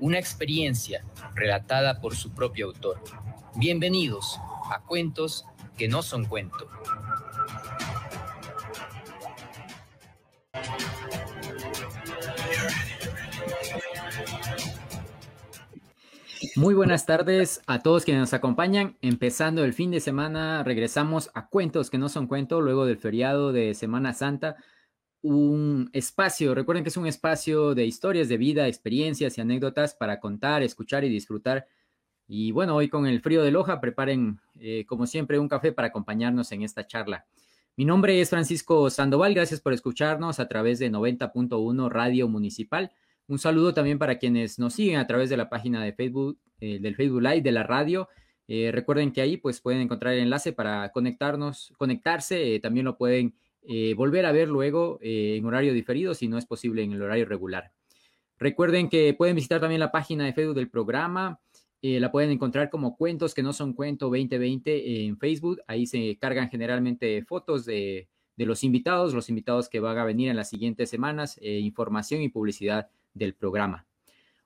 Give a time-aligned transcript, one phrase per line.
[0.00, 3.00] una experiencia relatada por su propio autor.
[3.56, 4.38] Bienvenidos
[4.70, 5.46] a Cuentos
[5.76, 6.68] que no son cuento.
[16.54, 18.96] Muy buenas tardes a todos quienes nos acompañan.
[19.02, 23.52] Empezando el fin de semana, regresamos a Cuentos que no son cuento, luego del feriado
[23.52, 24.56] de Semana Santa.
[25.22, 30.20] Un espacio, recuerden que es un espacio de historias de vida, experiencias y anécdotas para
[30.20, 31.66] contar, escuchar y disfrutar.
[32.28, 35.88] Y bueno, hoy con el frío de Loja, preparen eh, como siempre un café para
[35.88, 37.26] acompañarnos en esta charla.
[37.76, 42.92] Mi nombre es Francisco Sandoval, gracias por escucharnos a través de 90.1 Radio Municipal.
[43.28, 46.78] Un saludo también para quienes nos siguen a través de la página de Facebook, eh,
[46.80, 48.08] del Facebook Live de la radio.
[48.48, 52.60] Eh, recuerden que ahí pues pueden encontrar el enlace para conectarnos, conectarse.
[52.60, 53.34] También lo pueden
[53.96, 57.72] volver a ver luego en horario diferido si no es posible en el horario regular.
[58.38, 61.40] Recuerden que pueden visitar también la página de Facebook del programa.
[61.82, 65.60] la pueden encontrar como Cuentos que no son cuento 2020 en Facebook.
[65.66, 70.28] Ahí se cargan generalmente fotos de, de los invitados, los invitados que van a venir
[70.28, 73.86] en las siguientes semanas, información y publicidad del programa.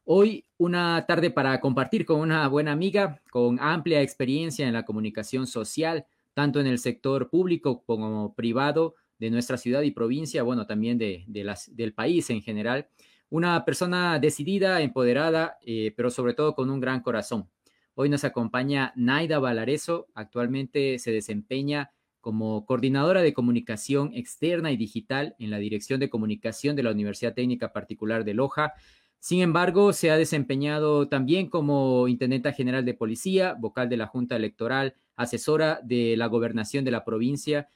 [0.04, 5.46] Hoy una tarde para compartir con una buena amiga con amplia experiencia en la comunicación
[5.46, 10.96] social, tanto en el sector público como privado de nuestra ciudad y provincia, bueno, también
[10.96, 12.88] de, las, del país en general.
[13.28, 17.48] Una persona decidida, empoderada, eh, pero sobre todo con un gran corazón.
[17.94, 25.36] Hoy nos acompaña Naida Valareso, actualmente se desempeña como coordinadora de comunicación externa y digital
[25.38, 28.72] en la Dirección de Comunicación de la Universidad Técnica Particular de Loja.
[29.18, 34.36] Sin embargo, se ha desempeñado también como intendenta general de policía, vocal de la Junta
[34.36, 37.68] Electoral, asesora de la gobernación de la provincia,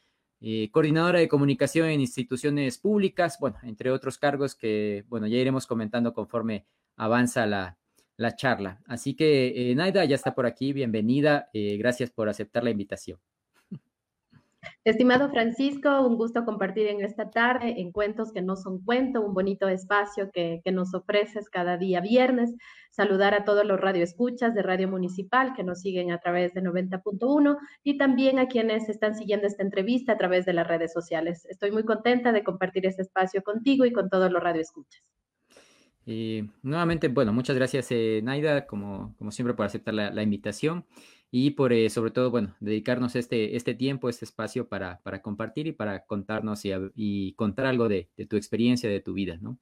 [0.46, 5.66] eh, coordinadora de comunicación en instituciones públicas, bueno, entre otros cargos que, bueno, ya iremos
[5.66, 6.66] comentando conforme
[6.96, 7.78] avanza la,
[8.36, 8.82] charla.
[8.86, 13.18] Así que, eh, Naida, ya está por aquí, bienvenida, eh, gracias por aceptar la invitación.
[14.84, 19.34] Estimado Francisco, un gusto compartir en esta tarde en Cuentos que no son cuento, un
[19.34, 22.54] bonito espacio que, nos ofreces cada día viernes.
[22.90, 27.56] Saludar a todos los radioescuchas de Radio Municipal que nos siguen a través de 90.1
[27.82, 31.44] y también a quienes están siguiendo esta entrevista a través de las redes sociales.
[31.46, 35.02] Estoy muy contenta de compartir este espacio contigo y con todos los radioescuchas.
[36.06, 40.84] Y nuevamente, bueno, muchas gracias, eh, Naida, como, como siempre, por aceptar la, la invitación
[41.36, 45.66] y por eh, sobre todo, bueno, dedicarnos este, este tiempo, este espacio para, para compartir
[45.66, 49.58] y para contarnos y, contar algo de, tu experiencia, de tu vida, ¿no?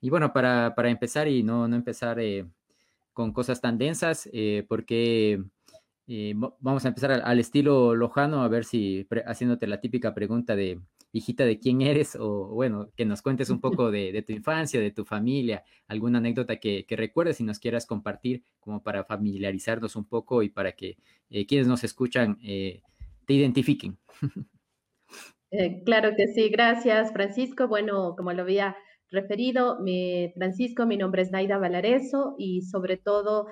[0.00, 2.46] Y bueno, para, para empezar y no, no empezar eh,
[3.12, 5.42] con cosas tan densas, eh, porque
[6.60, 10.78] vamos a empezar al, estilo lojano, a ver si haciéndote la típica pregunta de
[11.16, 14.90] hijita de quién eres o bueno, que nos cuentes un poco de, tu infancia, de
[14.90, 20.42] tu familia, alguna anécdota que, recuerdes y nos quieras compartir como para familiarizarnos un poco
[20.42, 20.96] y para que
[21.30, 22.82] eh, quienes nos escuchan eh,
[23.26, 23.98] te identifiquen.
[25.52, 27.68] Eh, claro que sí, gracias Francisco.
[27.68, 28.76] Bueno, como lo había
[29.12, 33.46] referido, mi, Francisco, mi nombre es Naida Valareso y sobre todo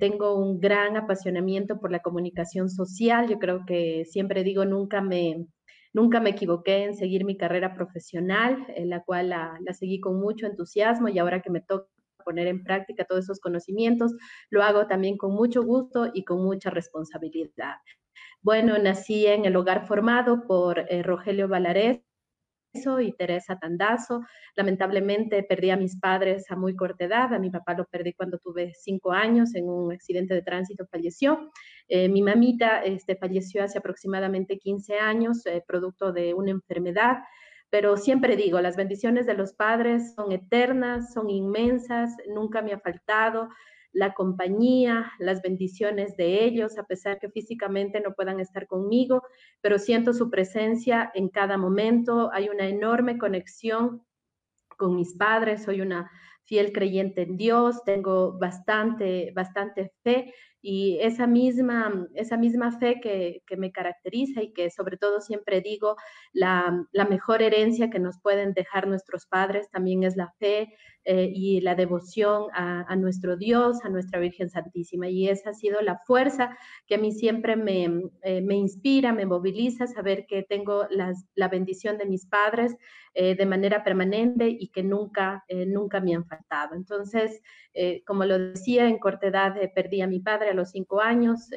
[0.00, 3.28] tengo un gran apasionamiento por la comunicación social.
[3.28, 5.46] Yo creo que siempre digo, nunca me,
[5.96, 10.44] Nunca me equivoqué en seguir mi carrera profesional, en la cual la, seguí con mucho
[10.44, 11.88] entusiasmo y ahora que me toca
[12.22, 14.12] poner en práctica todos esos conocimientos,
[14.50, 17.76] lo hago también con mucho gusto y con mucha responsabilidad.
[18.42, 22.02] Bueno, nací en el hogar formado por eh, Rogelio Valarés,
[23.00, 24.22] y Teresa Tandazo.
[24.54, 27.32] Lamentablemente perdí a mis padres a muy corta edad.
[27.32, 31.50] A mi papá lo perdí cuando tuve cinco años en un accidente de tránsito, falleció.
[31.88, 37.18] Eh, mi mamita este, falleció hace aproximadamente 15 años, eh, producto de una enfermedad.
[37.70, 42.78] Pero siempre digo, las bendiciones de los padres son eternas, son inmensas, nunca me ha
[42.78, 43.48] faltado
[43.96, 49.22] la compañía, las bendiciones de ellos, a pesar que físicamente no puedan estar conmigo,
[49.62, 52.30] pero siento su presencia en cada momento.
[52.34, 54.02] Hay una enorme conexión
[54.76, 56.10] con mis padres, soy una
[56.44, 63.42] fiel creyente en Dios, tengo bastante, bastante fe y esa misma, esa misma fe que,
[63.56, 65.96] me caracteriza y que sobre todo siempre digo,
[66.32, 70.74] la, mejor herencia que nos pueden dejar nuestros padres también es la fe,
[71.06, 75.08] eh, y la devoción a, nuestro Dios, a nuestra Virgen Santísima.
[75.08, 76.56] Y esa ha sido la fuerza
[76.86, 81.96] que a mí siempre me, eh, me inspira, me moviliza, saber que tengo la bendición
[81.96, 82.76] de mis padres
[83.14, 86.74] de manera permanente y que nunca, nunca me han faltado.
[86.74, 87.40] Entonces,
[88.06, 91.48] como lo decía, en corta edad perdí a mi padre a los cinco años,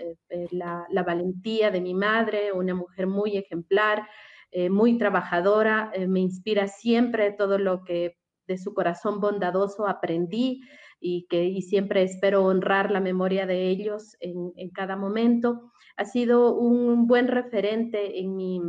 [0.51, 4.07] la, la valentía de mi madre, una mujer muy ejemplar,
[4.51, 8.17] eh, muy trabajadora, eh, me inspira siempre todo lo que
[8.49, 10.61] de su corazón bondadoso aprendí
[10.99, 15.71] y que y siempre espero honrar la memoria de ellos en, en, cada momento.
[15.95, 18.59] Ha sido un buen referente en mi,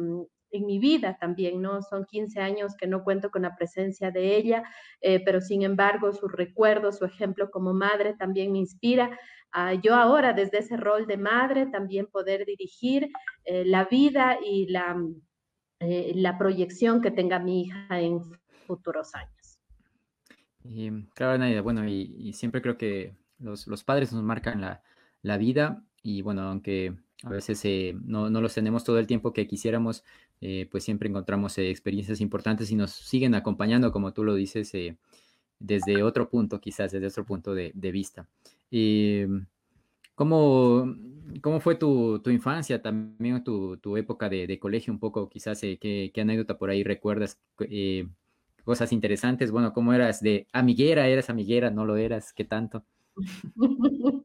[0.53, 1.82] en mi vida también, ¿no?
[1.82, 4.62] Son 15 años que no cuento con la presencia de ella,
[5.00, 9.19] eh, pero sin embargo su recuerdo, su ejemplo como madre también me inspira.
[9.53, 13.09] a yo ahora desde ese rol de madre también poder dirigir
[13.44, 14.97] la vida y la,
[15.83, 18.21] eh, la proyección que tenga mi hija en
[18.67, 19.39] futuros años.
[21.15, 24.61] Claro, Nadia, bueno, y, siempre creo que los, padres nos marcan
[25.23, 29.47] la, vida y bueno, aunque a veces eh, no, los tenemos todo el tiempo que
[29.47, 30.05] quisiéramos,
[30.41, 34.73] eh, pues siempre encontramos experiencias importantes y nos siguen acompañando, como tú lo dices,
[35.59, 38.27] desde otro punto, quizás desde otro punto de, vista.
[40.21, 40.95] ¿Cómo,
[41.41, 45.31] cómo fue tu, infancia, también tu, época de, colegio un poco?
[45.31, 47.41] Quizás, eh, ¿qué, anécdota por ahí recuerdas?
[47.61, 48.07] Eh,
[48.65, 49.51] cosas interesantes.
[49.51, 51.09] Bueno, ¿cómo eras de amiguera?
[51.09, 51.71] ¿Eras amiguera?
[51.71, 52.33] ¿No lo eras?
[52.33, 52.85] ¿Qué tanto?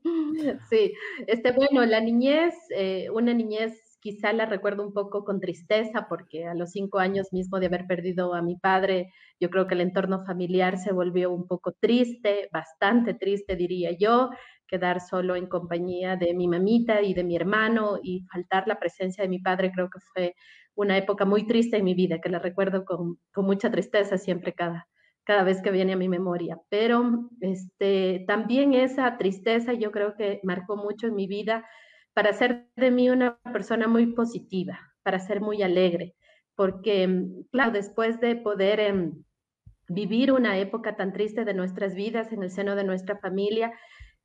[0.70, 0.94] Sí,
[1.28, 6.46] este, bueno, la niñez, eh, una niñez quizá la recuerdo un poco con tristeza porque
[6.46, 9.82] a los cinco años mismo de haber perdido a mi padre, yo creo que el
[9.82, 14.30] entorno familiar se volvió un poco triste, bastante triste diría yo
[14.68, 19.24] quedar solo en compañía de mi mamita y de mi hermano y faltar la presencia
[19.24, 20.36] de mi padre, creo que fue
[20.76, 24.88] una época muy triste en mi vida, que la recuerdo con, mucha tristeza siempre cada,
[25.24, 26.60] cada vez que viene a mi memoria.
[26.70, 31.66] Pero este, también esa tristeza yo creo que marcó mucho en mi vida
[32.14, 36.16] para ser de mí una persona muy positiva, para ser muy alegre,
[36.56, 39.24] porque, claro, después de poder em,
[39.88, 43.74] vivir una época tan triste de nuestras vidas en el seno de nuestra familia,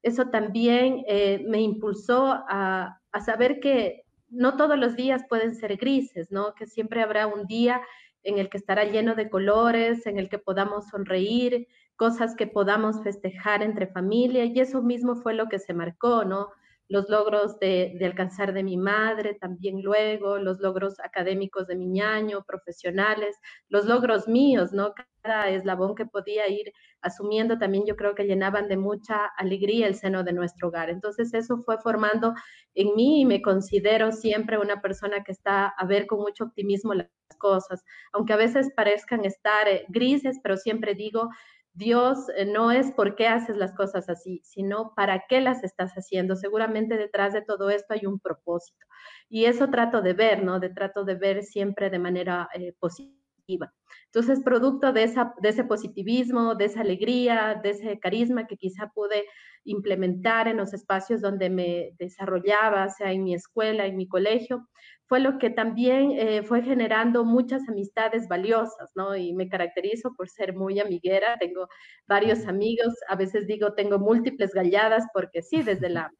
[0.02, 6.30] eso también eh, me impulsó a, saber que no todos los días pueden ser grises,
[6.30, 6.54] ¿no?
[6.54, 7.82] Que siempre habrá un día
[8.22, 13.02] en el que estará lleno de colores, en el que podamos sonreír, cosas que podamos
[13.02, 16.48] festejar entre familia, y eso mismo fue lo que se marcó, ¿no?
[16.90, 22.42] Los logros de, alcanzar de mi madre también luego, los logros académicos de mi ñaño,
[22.44, 23.38] profesionales,
[23.68, 24.92] los logros míos, ¿no?
[25.22, 29.94] Cada eslabón que podía ir asumiendo también yo creo que llenaban de mucha alegría el
[29.94, 30.90] seno de nuestro hogar.
[30.90, 32.34] Entonces eso fue formando
[32.74, 36.92] en mí y me considero siempre una persona que está a ver con mucho optimismo
[36.94, 37.08] las
[37.38, 41.28] cosas, aunque a veces parezcan estar eh, grises, pero siempre digo,
[41.72, 45.92] Dios eh, no es por qué haces las cosas así, sino para qué las estás
[45.92, 46.36] haciendo.
[46.36, 48.86] Seguramente detrás de todo esto hay un propósito.
[49.28, 50.60] Y eso trato de ver, ¿no?
[50.60, 53.72] De trato de ver siempre de manera eh, positiva.
[54.06, 55.06] Entonces, producto de,
[55.40, 59.24] de ese positivismo, de esa alegría, de ese carisma que quizá pude
[59.64, 64.68] implementar en los espacios donde me desarrollaba, sea en mi escuela, en mi colegio,
[65.06, 69.16] fue lo que también eh, fue generando muchas amistades valiosas, ¿no?
[69.16, 71.66] Y me caracterizo por ser muy amiguera, tengo
[72.06, 76.12] varios amigos, a veces digo tengo múltiples galladas porque sí, desde la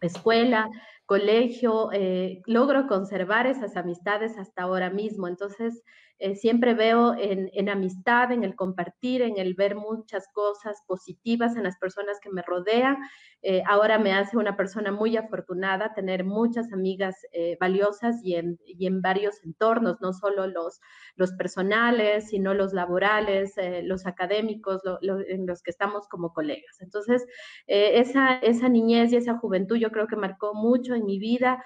[0.00, 0.68] escuela,
[1.06, 5.28] colegio, eh, logro conservar esas amistades hasta ahora mismo.
[5.28, 5.82] Entonces,
[6.18, 11.64] eh, siempre veo en, amistad, en el compartir, en el ver muchas cosas positivas en
[11.64, 12.96] las personas que me rodean.
[13.42, 18.58] Eh, ahora me hace una persona muy afortunada tener muchas amigas eh, valiosas y en,
[18.64, 20.80] y en, varios entornos, no solo los,
[21.16, 24.82] los personales, sino los laborales, los académicos,
[25.28, 26.80] en los que estamos como colegas.
[26.80, 27.26] Entonces,
[27.66, 31.62] esa, esa niñez y esa juventud yo creo que marcó mucho en mi vida.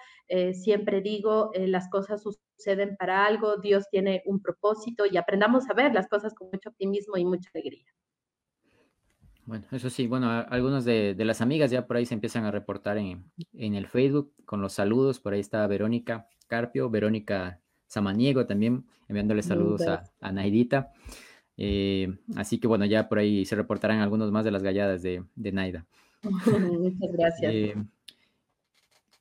[0.52, 2.47] siempre digo, las cosas suceden
[2.98, 7.16] para algo, Dios tiene un propósito y aprendamos a ver las cosas con mucho optimismo
[7.16, 7.86] y mucha alegría.
[9.48, 12.98] Bueno, eso sí, bueno, algunas de, las amigas ya por ahí se empiezan a reportar
[12.98, 13.24] en,
[13.54, 15.20] el Facebook con los saludos.
[15.20, 19.82] Por ahí está Verónica Carpio, Verónica Samaniego también enviándole saludos
[20.20, 20.92] a, Naidita.
[21.56, 25.24] Eh, así que bueno, ya por ahí se reportarán algunos más de las galladas de,
[25.34, 25.86] Naida.
[26.22, 27.52] Muchas gracias.
[27.54, 27.74] Eh,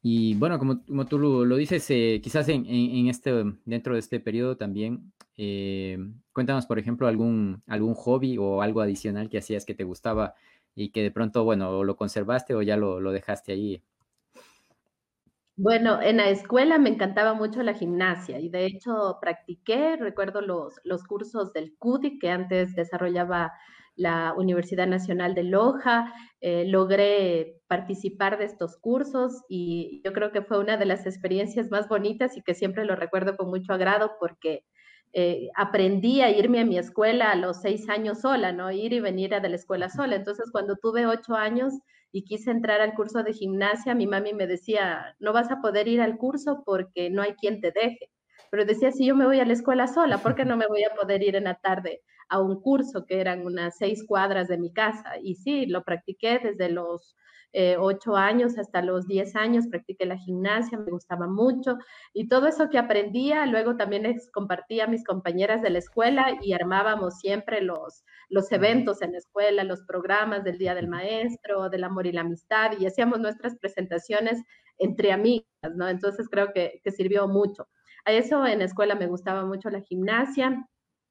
[0.02, 2.66] y bueno, como, como tú lo, dices, eh, quizás en,
[3.08, 3.32] este,
[3.66, 5.98] dentro de este periodo también, eh,
[6.34, 10.36] cuéntanos, por ejemplo, algún, algún hobby o algo adicional que hacías que te gustaba
[10.76, 13.84] y que de pronto, bueno, lo conservaste o ya lo, dejaste ahí.
[15.56, 20.76] Bueno, en la escuela me encantaba mucho la gimnasia y de hecho practiqué, recuerdo los,
[20.84, 23.54] los cursos del CUDI que antes desarrollaba
[23.98, 30.44] la Universidad Nacional de Loja, eh, logré participar de estos cursos y yo creo que
[30.44, 34.12] fue una de las experiencias más bonitas y que siempre lo recuerdo con mucho agrado
[34.20, 34.64] porque
[35.14, 38.72] eh, aprendí a irme a mi escuela a los seis años sola, ¿no?
[38.72, 40.16] Ir y venir a la escuela sola.
[40.16, 41.74] Entonces, cuando tuve ocho años
[42.12, 45.88] y quise entrar al curso de gimnasia, mi mami me decía, no vas a poder
[45.88, 48.12] ir al curso porque no hay quien te deje.
[48.52, 50.84] Pero decía, si yo me voy a la escuela sola, ¿por qué no me voy
[50.84, 54.58] a poder ir en la tarde a un curso que eran unas seis cuadras de
[54.58, 55.18] mi casa?
[55.22, 57.16] Y sí, lo practiqué desde los
[57.54, 61.78] eh, ocho años hasta los diez años, practiqué la gimnasia, me gustaba mucho
[62.14, 66.38] y todo eso que aprendía, luego también les compartía a mis compañeras de la escuela
[66.42, 71.70] y armábamos siempre los, los eventos en la escuela, los programas del Día del Maestro,
[71.70, 74.44] del Amor y la Amistad y hacíamos nuestras presentaciones
[74.78, 75.88] entre amigas, ¿no?
[75.88, 77.68] Entonces creo que, que sirvió mucho.
[78.06, 80.68] A eso en la escuela me gustaba mucho la gimnasia,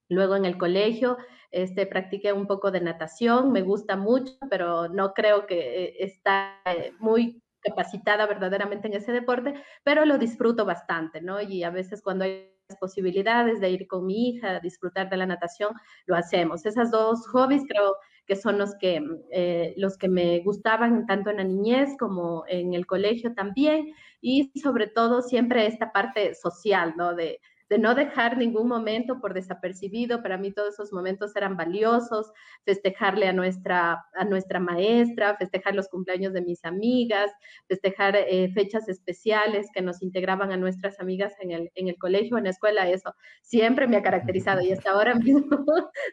[0.09, 1.17] Luego en el colegio
[1.51, 6.61] este, practiqué un poco de natación, me gusta mucho, pero no creo que eh, está
[6.67, 11.41] eh, muy capacitada verdaderamente en ese deporte, pero lo disfruto bastante, ¿no?
[11.41, 15.27] Y a veces cuando hay posibilidades de ir con mi hija a disfrutar de la
[15.27, 15.73] natación,
[16.07, 16.67] lo hacemos.
[16.67, 17.97] Esas dos hobbies creo
[18.27, 22.75] que son los que, eh, los que me gustaban tanto en la niñez como en
[22.75, 27.15] el colegio también, y sobre todo siempre esta parte social, ¿no?
[27.15, 30.23] De, de no dejar ningún momento por desapercibido.
[30.23, 32.33] Para mí todos esos momentos eran valiosos,
[32.65, 37.31] festejarle a nuestra, a nuestra maestra, festejar los cumpleaños de mis amigas,
[37.67, 42.39] festejar eh, fechas especiales que nos integraban a nuestras amigas en el, en el colegio,
[42.39, 45.65] en la escuela, eso siempre me ha caracterizado y hasta ahora mismo,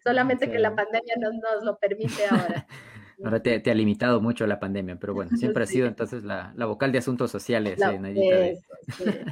[0.03, 2.67] solamente que la pandemia no nos lo permite ahora.
[3.24, 6.91] Ahora te, ha limitado mucho la pandemia, pero bueno, siempre ha sido entonces la, vocal
[6.91, 8.60] de asuntos sociales, eh,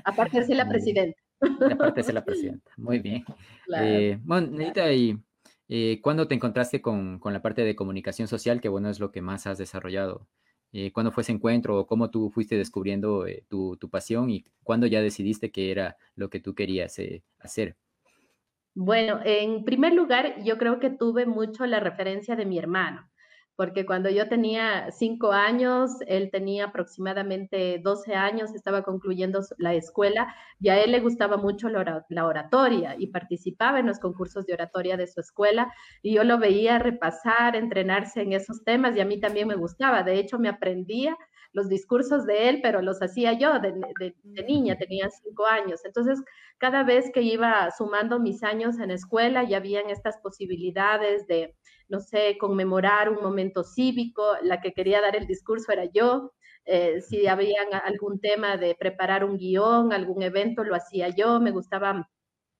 [0.05, 1.19] Aparte de ser la presidenta.
[1.41, 2.71] Aparte de ser la presidenta.
[2.77, 3.23] Muy bien.
[3.79, 5.17] Eh, bueno, Nedita, ¿y
[5.67, 9.21] eh, cuándo te encontraste con, la parte de comunicación social, que bueno, es lo que
[9.21, 10.27] más has desarrollado?
[10.73, 11.85] Eh, ¿Cuándo fue ese encuentro?
[11.85, 16.39] ¿Cómo tú fuiste descubriendo tu, tu, pasión y cuándo ya decidiste que era lo que
[16.39, 16.97] tú querías
[17.39, 17.75] hacer?
[18.73, 23.10] Bueno, en primer lugar, yo creo que tuve mucho la referencia de mi hermano
[23.55, 30.33] porque cuando yo tenía cinco años, él tenía aproximadamente 12 años, estaba concluyendo la escuela
[30.59, 34.97] y a él le gustaba mucho la oratoria y participaba en los concursos de oratoria
[34.97, 39.19] de su escuela y yo lo veía repasar, entrenarse en esos temas y a mí
[39.19, 40.03] también me gustaba.
[40.03, 41.17] De hecho, me aprendía
[41.53, 44.15] los discursos de él, pero los hacía yo de,
[44.47, 45.83] niña, tenía cinco años.
[45.85, 46.21] Entonces,
[46.57, 51.55] cada vez que iba sumando mis años en escuela, ya habían estas posibilidades de
[51.91, 56.31] no sé, conmemorar un momento cívico, la que quería dar el discurso era yo,
[56.65, 61.51] eh, si había algún tema de preparar un guion, algún evento, lo hacía yo, me
[61.51, 62.09] gustaba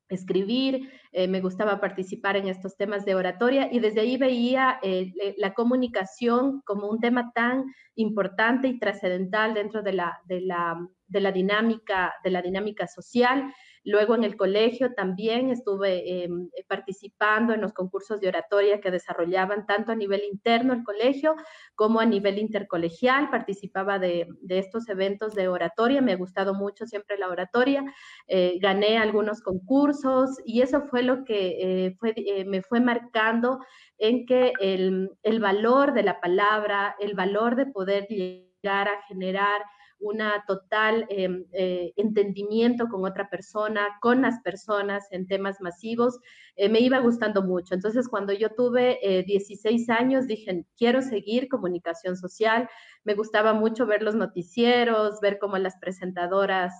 [0.09, 5.13] escribir, eh, me gustaba participar en estos temas de oratoria y desde ahí veía eh,
[5.37, 7.63] la comunicación como un tema tan
[7.95, 10.75] importante y trascendental dentro de la, de la,
[11.07, 13.53] de la, dinámica, de la dinámica social.
[13.83, 19.65] Luego en el colegio también estuve em, participando en los concursos de oratoria que desarrollaban
[19.65, 21.35] tanto a nivel interno el colegio
[21.73, 23.31] como a nivel intercolegial.
[23.31, 27.83] Participaba de, estos eventos de oratoria, me ha gustado mucho siempre la oratoria.
[28.27, 33.59] Eh, gané algunos concursos y eso fue lo que eh, eh, me fue marcando
[33.97, 39.61] en que el, el valor de la palabra, el valor de poder llegar a generar
[40.01, 46.19] una total em, eh, entendimiento con otra persona, con las personas en temas masivos,
[46.55, 47.73] eh, me iba gustando mucho.
[47.75, 52.67] Entonces, cuando yo tuve 16 eh, años, dije, quiero seguir comunicación social.
[53.03, 56.73] Me gustaba mucho ver los noticieros, ver cómo las presentadoras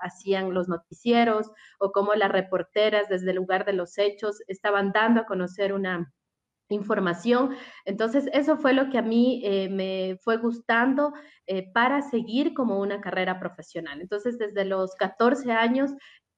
[0.00, 5.22] hacían los noticieros o cómo las reporteras desde el lugar de los hechos estaban dando
[5.22, 6.12] a conocer una
[6.68, 7.56] información.
[7.84, 11.12] Entonces, eso fue lo que a mí eh, me fue gustando
[11.46, 14.00] eh, para seguir como una carrera profesional.
[14.00, 15.92] Entonces, desde los 14 años,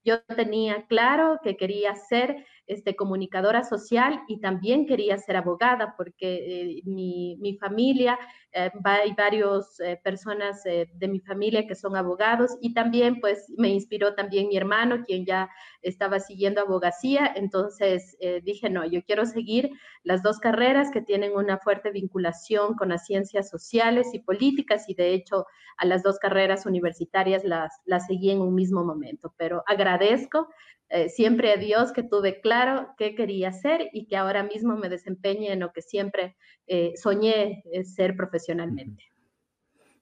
[0.04, 6.78] yo tenía claro que quería ser este, comunicadora social y también quería ser abogada porque
[6.78, 8.18] eh, mi, mi, familia,
[8.52, 13.68] eh, hay varias eh, personas de mi familia que son abogados y también pues me
[13.68, 15.49] inspiró también mi hermano, quien ya
[15.82, 17.32] estaba siguiendo abogacía.
[17.37, 19.70] Entonces dije, no, yo quiero seguir
[20.02, 24.94] las dos carreras que tienen una fuerte vinculación con las ciencias sociales y políticas y
[24.94, 25.46] de hecho
[25.76, 29.35] a las dos carreras universitarias las, las seguí en un mismo momento.
[29.37, 30.49] Pero agradezco
[30.88, 34.88] eh, siempre a Dios que tuve claro qué quería hacer y que ahora mismo me
[34.88, 39.05] desempeñe en lo que siempre eh, soñé eh, ser profesionalmente.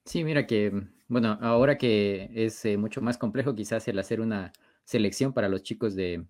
[0.05, 0.71] Sí, mira que,
[1.07, 5.95] bueno, ahora que es mucho más complejo quizás el hacer una selección para los chicos
[5.95, 6.25] de,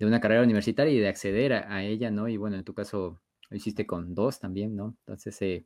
[0.00, 2.28] una carrera universitaria y de acceder a, ella, ¿no?
[2.28, 4.96] Y bueno, en tu caso lo hiciste con dos también, ¿no?
[5.00, 5.64] Entonces,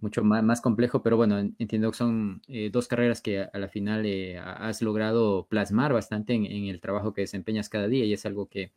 [0.00, 4.06] mucho más, más, complejo, pero bueno, entiendo que son dos carreras que a, la final
[4.40, 8.72] has logrado plasmar bastante en, el trabajo que desempeñas cada día y es algo que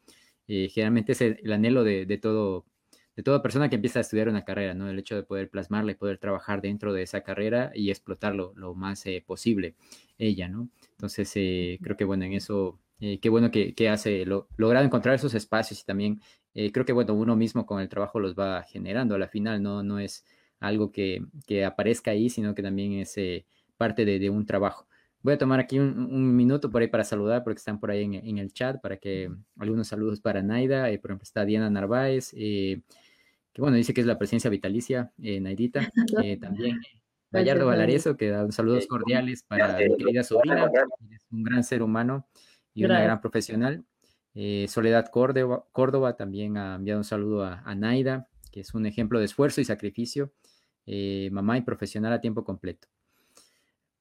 [0.48, 2.66] generalmente es el, anhelo de, de, todo
[3.16, 4.90] de toda persona que empieza a estudiar una carrera, ¿no?
[4.90, 8.74] El hecho de poder plasmarla y poder trabajar dentro de esa carrera y explotarlo lo
[8.74, 9.76] más eh, posible
[10.18, 10.70] ella, ¿no?
[10.92, 15.16] Entonces, eh, creo que bueno, en eso, eh, qué bueno que, hace, lo, logrado encontrar
[15.16, 16.22] esos espacios y también
[16.54, 19.84] creo que bueno, uno mismo con el trabajo los va generando a la final, no,
[19.84, 20.26] no es
[20.60, 21.24] algo que,
[21.66, 23.16] aparezca ahí, sino que también es
[23.78, 24.88] parte de, un trabajo.
[25.22, 28.38] Voy a tomar aquí un, minuto por ahí para saludar, porque están por ahí en,
[28.38, 32.34] el chat, para que algunos saludos para Naida, por ejemplo está Diana Narváez,
[33.54, 35.92] que bueno, dice que es la presencia vitalicia, eh, Naidita,
[36.24, 36.80] eh, también
[37.32, 40.70] Gallardo Valareso, que da saludos cordiales para mi querida sobrina,
[41.10, 42.28] es un gran ser humano
[42.74, 43.84] y una gran profesional.
[44.34, 49.20] Eh, Soledad Córdoba, Córdoba, también ha enviado un saludo a, Naida, que es un ejemplo
[49.20, 50.32] de esfuerzo y sacrificio,
[51.32, 52.88] mamá y profesional a tiempo completo.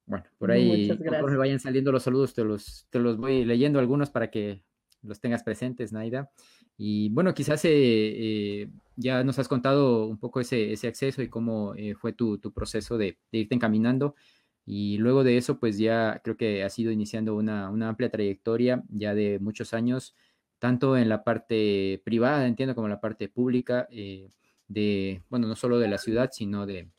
[0.05, 0.91] Bueno, por ahí,
[1.37, 4.61] vayan saliendo los saludos, te los, te los voy leyendo algunos para que
[5.03, 6.31] los tengas presentes, Naida.
[6.77, 11.29] Y bueno, quizás eh, eh, ya nos has contado un poco ese, ese acceso y
[11.29, 14.15] cómo eh, fue tu, tu proceso de, irte encaminando.
[14.65, 18.83] Y luego de eso, pues ya creo que has ido iniciando una, una, amplia trayectoria
[18.89, 20.15] ya de muchos años,
[20.59, 23.87] tanto en la parte privada, entiendo, como en la parte pública,
[24.67, 26.89] de, bueno, no solo de la ciudad, sino de,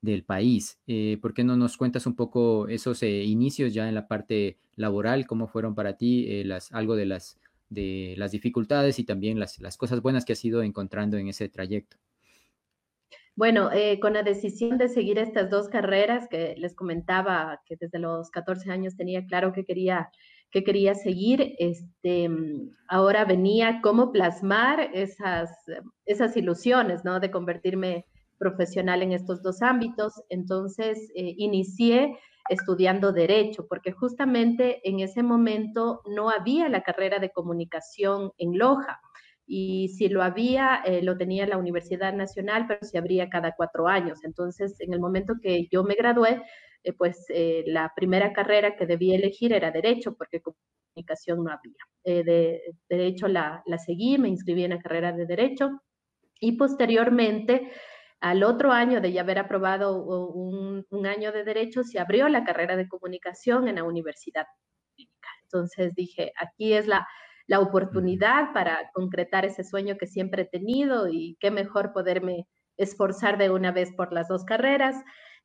[0.00, 0.78] del país.
[1.20, 5.48] ¿Por qué no nos cuentas un poco esos inicios ya en la parte laboral, cómo
[5.48, 7.38] fueron para ti, las, algo de las
[7.72, 11.48] de las dificultades y también las, las cosas buenas que has ido encontrando en ese
[11.48, 11.96] trayecto.
[13.34, 17.98] Bueno, eh, con la decisión de seguir estas dos carreras que les comentaba que desde
[17.98, 20.10] los 14 años tenía claro que quería,
[20.50, 22.28] que quería seguir, este,
[22.88, 25.50] ahora venía cómo plasmar esas,
[26.04, 27.20] esas ilusiones, ¿no?
[27.20, 28.04] De convertirme
[28.38, 30.12] profesional en estos dos ámbitos.
[30.28, 32.18] Entonces, eh, inicié
[32.50, 39.00] estudiando derecho, porque justamente en ese momento no había la carrera de comunicación en Loja.
[39.54, 43.86] Y si lo había, eh, lo tenía la Universidad Nacional, pero se abría cada cuatro
[43.86, 44.24] años.
[44.24, 46.42] Entonces, en el momento que yo me gradué,
[46.82, 52.24] eh, pues eh, la primera carrera que debía elegir era derecho, porque comunicación no había.
[52.24, 55.82] de derecho la, la seguí, me inscribí en la carrera de derecho
[56.40, 57.70] y posteriormente
[58.20, 62.76] al otro año de ya haber aprobado un, año de derecho, se abrió la carrera
[62.76, 64.46] de comunicación en la Universidad
[65.42, 67.06] Entonces dije, aquí es la,
[67.46, 73.38] la oportunidad para concretar ese sueño que siempre he tenido y qué mejor poderme esforzar
[73.38, 74.96] de una vez por las dos carreras.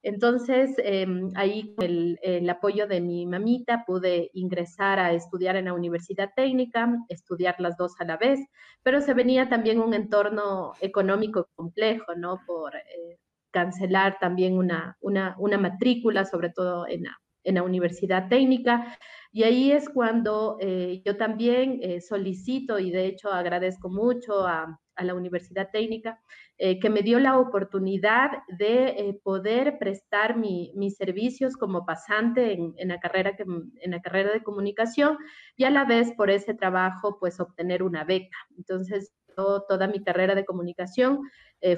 [0.04, 5.74] Entonces, em, ahí con el, apoyo de mi mamita pude ingresar a estudiar en la
[5.74, 8.40] universidad técnica, estudiar las dos a la vez,
[8.84, 12.40] pero se venía también un entorno económico complejo, ¿no?
[12.46, 13.18] Por eh,
[13.52, 18.98] cancelar también una, una, una, matrícula, sobre todo en la, en la universidad técnica.
[19.32, 24.80] Y ahí es cuando eh, yo también eh, solicito y de hecho agradezco mucho a,
[25.00, 26.20] la Universidad Técnica
[26.58, 33.00] eh, que me dio la oportunidad de poder prestar mis servicios como pasante en, la
[33.00, 35.20] carrera en la carrera de comunicación
[35.56, 38.36] y a la vez por ese trabajo pues obtener una beca.
[38.58, 41.22] Entonces, toda mi carrera de comunicación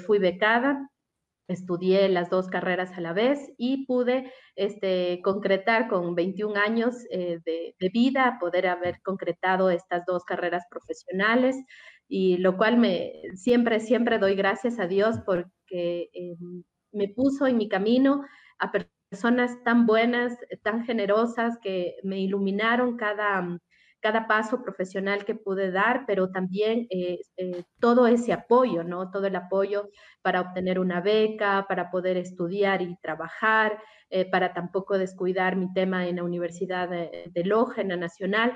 [0.06, 0.90] fui becada,
[1.50, 7.42] estudié las dos carreras a la vez y pude este, concretar con 21 años de,
[7.46, 11.58] de, vida, poder haber concretado estas dos carreras profesionales
[12.10, 16.36] y lo cual me siempre, siempre doy gracias a Dios porque eh,
[16.92, 18.26] me puso en mi camino
[18.58, 23.60] a personas tan buenas, tan generosas que me iluminaron cada,
[24.02, 29.12] cada paso profesional que pude dar, pero también eh, eh, todo ese apoyo, ¿no?
[29.12, 29.90] Todo el apoyo
[30.22, 33.80] para obtener una beca, para poder estudiar y trabajar,
[34.32, 38.54] para tampoco descuidar mi tema en la Universidad de Loja, en la Nacional.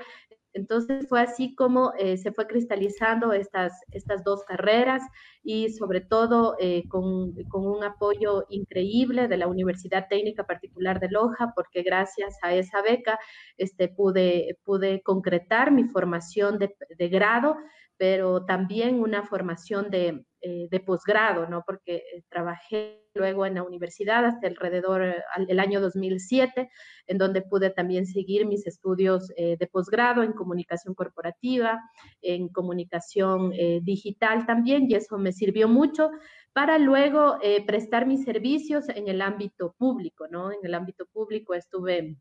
[0.54, 5.02] Entonces fue así como eh, se fue cristalizando estas, estas dos carreras
[5.42, 11.10] y sobre todo eh, con, con, un apoyo increíble de la Universidad Técnica Particular de
[11.10, 13.18] Loja, porque gracias a esa beca
[13.58, 17.56] este, pude, pude concretar mi formación de, de grado
[17.96, 21.62] pero también una formación de, eh, de posgrado, ¿no?
[21.66, 25.00] Porque eh, trabajé luego en la universidad hasta alrededor
[25.46, 26.68] del eh, año 2007,
[27.06, 31.80] en donde pude también seguir mis estudios de posgrado en comunicación corporativa,
[32.20, 33.52] en comunicación
[33.82, 36.10] digital también, y eso me sirvió mucho
[36.52, 40.50] para luego prestar mis servicios en el ámbito público, ¿no?
[40.50, 42.16] En el ámbito público estuve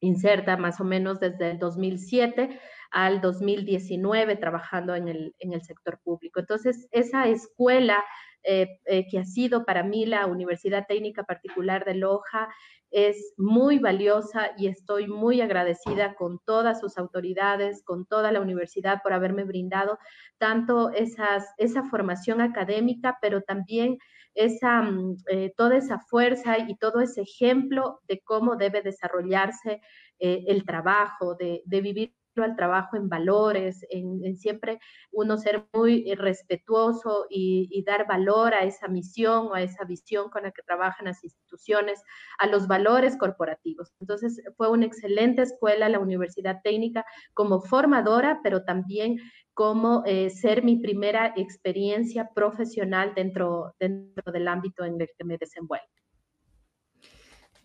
[0.00, 2.58] inserta más o menos desde el 2007
[2.92, 6.40] al 2019 trabajando en el, en el sector público.
[6.40, 8.04] Entonces, esa escuela
[8.44, 12.48] eh, eh, que ha sido para mí la Universidad Técnica Particular de Loja
[12.90, 19.00] es muy valiosa y estoy muy agradecida con todas sus autoridades, con toda la universidad
[19.02, 19.98] por haberme brindado
[20.38, 23.96] tanto esas, esa formación académica, pero también
[24.34, 29.80] esa, mm, eh, toda esa fuerza y todo ese ejemplo de cómo debe desarrollarse
[30.24, 34.78] el trabajo, de, de vivir al trabajo en valores, en, siempre
[35.10, 40.30] uno ser muy eh, respetuoso y, dar valor a esa misión o a esa visión
[40.30, 42.02] con la que trabajan las instituciones,
[42.38, 43.92] a los valores corporativos.
[44.00, 49.18] Entonces fue una excelente escuela la Universidad Técnica como formadora, pero también
[49.52, 55.36] como eh, ser mi primera experiencia profesional dentro, dentro del ámbito en el que me
[55.36, 55.86] desenvuelvo.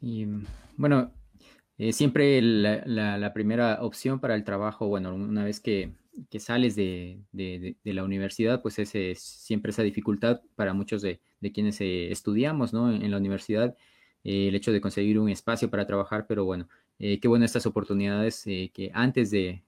[0.02, 0.26] Y
[0.76, 1.12] bueno,
[1.80, 5.92] eh, siempre la, primera opción para el trabajo, bueno, una vez que,
[6.40, 7.20] sales de,
[7.84, 11.20] la universidad, pues es siempre esa dificultad para muchos de,
[11.54, 12.92] quienes eh, estudiamos ¿no?
[12.92, 13.76] en, la universidad,
[14.24, 18.44] eh, el hecho de conseguir un espacio para trabajar, pero bueno, qué bueno estas oportunidades
[18.44, 19.64] que antes de,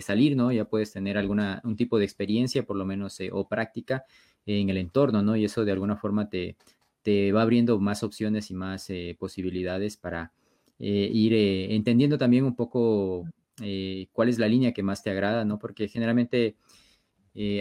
[0.00, 0.50] salir, ¿no?
[0.50, 4.04] Ya puedes tener alguna, un tipo de experiencia, por lo menos, o práctica
[4.46, 5.36] en el entorno, ¿no?
[5.36, 6.56] Y eso de alguna forma te,
[7.02, 10.32] te va abriendo más opciones y más posibilidades para
[10.78, 13.28] eh, ir eh, entendiendo también un poco
[13.62, 15.58] eh, cuál es la línea que más te agrada, ¿no?
[15.58, 16.56] Porque generalmente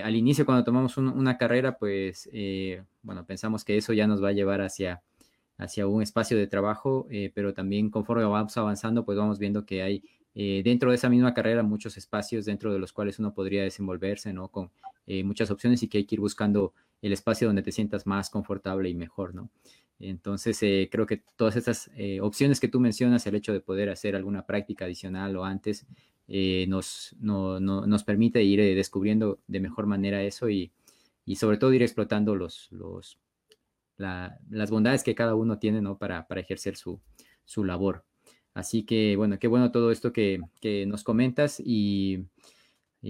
[0.03, 2.29] al inicio cuando tomamos una carrera, pues,
[3.01, 5.01] bueno, pensamos que eso ya nos va a llevar hacia,
[5.57, 10.03] hacia un espacio de trabajo, pero también conforme vamos avanzando, pues vamos viendo que hay
[10.35, 14.49] dentro de esa misma carrera muchos espacios dentro de los cuales uno podría desenvolverse, ¿no?
[14.49, 14.69] Con
[15.23, 18.89] muchas opciones y que hay que ir buscando el espacio donde te sientas más confortable
[18.89, 19.49] y mejor, ¿no?
[20.09, 23.89] Entonces, eh, creo que todas estas eh, opciones que tú mencionas, el hecho de poder
[23.89, 25.87] hacer alguna práctica adicional o antes,
[26.27, 30.71] eh, nos, nos permite ir descubriendo de mejor manera eso y,
[31.35, 33.17] sobre todo ir explotando los, los,
[33.97, 35.97] las bondades que cada uno tiene ¿no?
[35.97, 36.99] para, para ejercer su,
[37.45, 38.03] su, labor.
[38.53, 42.25] Así que, bueno, qué bueno todo esto que, que nos comentas y,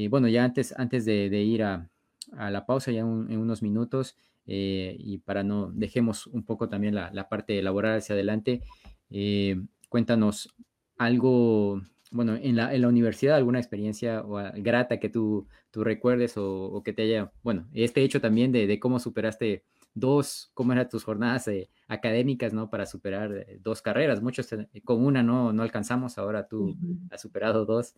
[0.10, 1.90] bueno, ya antes, antes de, ir a,
[2.38, 6.96] a, la pausa, ya en unos minutos, eh, y para no dejemos un poco también
[6.96, 8.62] la, la parte laboral hacia adelante,
[9.10, 10.54] eh, cuéntanos
[10.98, 16.34] algo, bueno, en la, en la, universidad, alguna experiencia o, grata que tú, tú recuerdes
[16.38, 20.90] o, que te haya, bueno, este hecho también de, de cómo superaste dos, cómo eran
[20.90, 22.70] tus jornadas eh, académicas, ¿no?
[22.70, 24.48] Para superar dos carreras, muchos
[24.84, 26.76] con una no, no alcanzamos, ahora tú
[27.12, 27.96] has superado dos.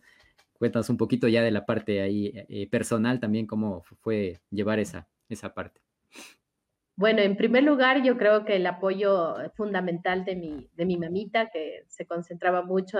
[0.58, 5.52] Cuéntanos un poquito ya de la parte ahí personal también, cómo fue llevar esa, esa
[5.52, 5.85] parte.
[6.98, 11.50] Bueno, en primer lugar, yo creo que el apoyo fundamental de mi, de mi mamita,
[11.50, 12.98] que se concentraba mucho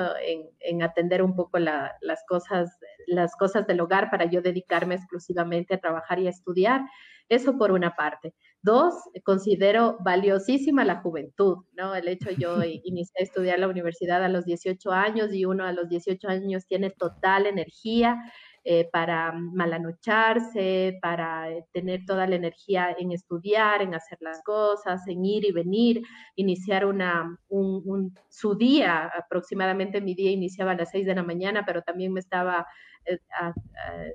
[0.61, 1.95] en, atender un poco las,
[2.29, 6.83] cosas, las cosas del hogar para yo dedicarme exclusivamente a trabajar y a estudiar.
[7.31, 8.35] Eso por una parte.
[8.61, 11.95] Dos, considero valiosísima la juventud, ¿no?
[11.95, 15.73] El hecho, yo inicié a estudiar la universidad a los 18 años y uno a
[15.73, 18.23] los 18 años tiene total energía,
[18.69, 25.07] eh, para malanocharse, para eh, tener toda la energía en estudiar, en hacer las cosas,
[25.07, 26.03] en ir y venir,
[26.35, 31.63] iniciar una, un, su día, aproximadamente mi día iniciaba a las 6 de la mañana,
[31.65, 32.67] pero también me estaba
[33.05, 33.21] eh,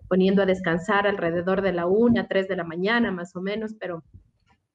[0.10, 4.04] poniendo a descansar alrededor de la 1, 3 de la mañana más o menos, pero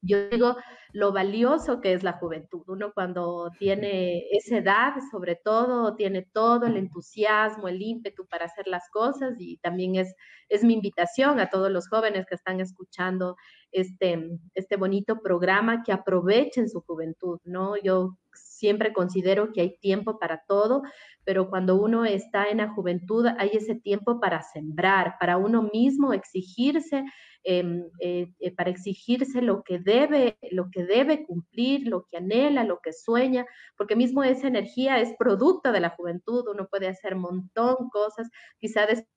[0.07, 0.57] yo digo
[0.92, 2.62] lo valioso que es la juventud.
[2.69, 8.66] Uno cuando tiene esa edad, sobre todo, tiene todo el entusiasmo, el ímpetu para hacer
[8.66, 10.14] las cosas y también es,
[10.49, 13.37] es mi invitación a todos los jóvenes que están escuchando
[13.81, 17.77] este, este bonito programa que aprovechen su juventud, ¿no?
[17.77, 20.83] Yo siempre considero que hay tiempo para todo,
[21.25, 26.12] pero cuando uno está en la juventud hay ese tiempo para sembrar, para uno mismo
[26.12, 27.05] exigirse
[27.49, 32.65] Em, eh, eh, para exigirse lo que debe, lo que debe cumplir, lo que anhela,
[32.65, 37.15] lo que sueña, porque mismo esa energía es producto de la juventud, uno puede hacer
[37.15, 39.15] montón cosas, quizá después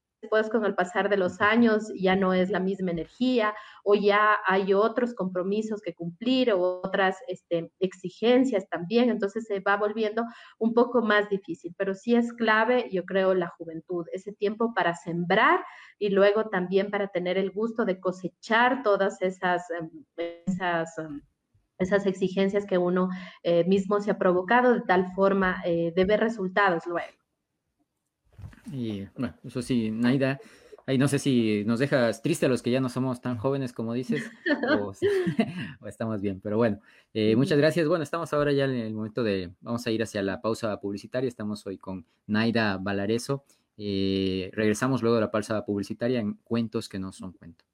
[0.51, 3.53] con el pasar de los años ya no es la misma energía
[3.83, 9.77] o ya hay otros compromisos que cumplir o otras este, exigencias también, entonces se va
[9.77, 10.25] volviendo
[10.57, 14.93] un poco más difícil, pero sí es clave, yo creo, la juventud, ese tiempo para
[14.95, 15.63] sembrar
[15.97, 19.89] y luego también para tener el gusto de cosechar todas esas, em,
[20.45, 21.21] esas em,
[21.79, 23.09] esas exigencias que uno
[23.41, 27.18] eh, mismo se ha provocado de tal forma eh, de ver resultados luego.
[28.71, 30.39] Y bueno, eso sí, Naida,
[30.89, 33.73] Ahí no sé si nos dejas triste a los que ya no somos tan jóvenes
[33.73, 34.27] como dices,
[34.79, 34.91] o,
[35.87, 36.79] estamos bien, pero bueno,
[37.13, 37.87] eh, muchas gracias.
[37.87, 41.27] Bueno, estamos ahora ya en el momento de, vamos a ir hacia la pausa publicitaria,
[41.27, 43.43] estamos hoy con Naida Valareso.
[43.77, 47.67] Eh, regresamos luego de la pausa publicitaria en Cuentos que no son cuentos.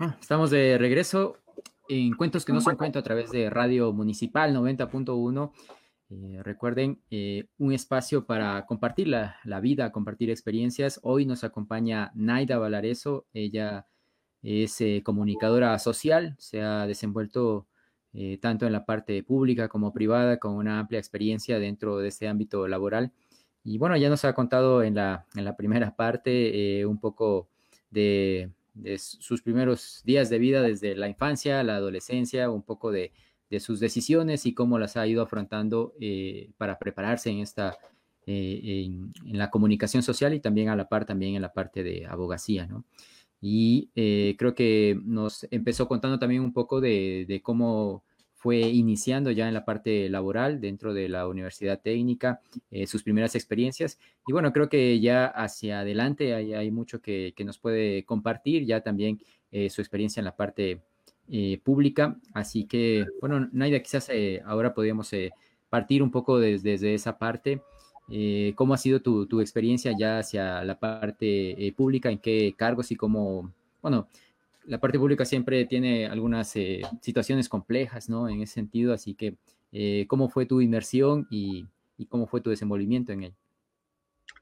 [0.00, 1.36] Ah, estamos de regreso
[1.88, 5.52] en Cuentos que no son cuentos a través de Radio Municipal 90.1.
[6.10, 10.98] Eh, recuerden, eh, un espacio para compartir la, vida, compartir experiencias.
[11.04, 13.26] Hoy nos acompaña Naida Valareso.
[13.32, 13.86] Ella
[14.42, 17.68] es eh, comunicadora social, se ha desenvuelto
[18.40, 22.68] tanto en la parte pública como privada, con una amplia experiencia dentro de este ámbito
[22.68, 23.12] laboral.
[23.64, 27.48] Y bueno, ya nos ha contado en la, en la primera parte un poco
[27.90, 33.12] de de sus primeros días de vida desde la infancia, la adolescencia, un poco de,
[33.60, 37.78] sus decisiones y cómo las ha ido afrontando eh, para prepararse en esta
[38.26, 42.04] eh, en, la comunicación social y también a la par también en la parte de
[42.04, 42.84] abogacía, ¿no?
[43.40, 48.02] Y eh, creo que nos empezó contando también un poco de cómo
[48.44, 53.34] fue iniciando ya en la parte laboral dentro de la Universidad Técnica, eh, sus primeras
[53.34, 53.98] experiencias.
[54.26, 59.18] Y bueno, creo que ya hacia adelante hay, mucho que, nos puede compartir, ya también
[59.50, 60.82] eh, su experiencia en la parte
[61.26, 62.18] eh, pública.
[62.34, 64.10] Así que, bueno, Naida, quizás
[64.44, 65.10] ahora podríamos
[65.70, 67.62] partir un poco desde, esa parte.
[68.56, 72.10] ¿Cómo ha sido tu, tu, experiencia ya hacia la parte pública?
[72.10, 74.06] ¿En qué cargos y cómo, bueno,
[74.66, 78.28] la parte pública siempre tiene algunas eh, situaciones complejas, ¿no?
[78.28, 79.36] En ese sentido, así que,
[79.72, 81.66] eh, ¿cómo fue tu inmersión y,
[82.08, 83.34] cómo fue tu desenvolvimiento en él?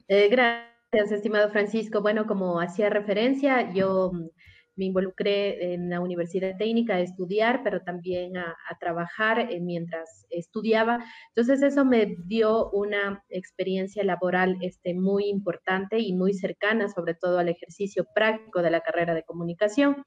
[0.08, 2.00] Eh, gracias, estimado Francisco.
[2.00, 4.28] Bueno, como hacía referencia, yo mm,
[4.76, 11.04] me involucré en la Universidad Técnica a estudiar, pero también a, trabajar eh, mientras estudiaba.
[11.34, 17.38] Entonces eso me dio una experiencia laboral este, muy importante y muy cercana, sobre todo
[17.38, 20.04] al ejercicio práctico de la carrera de comunicación.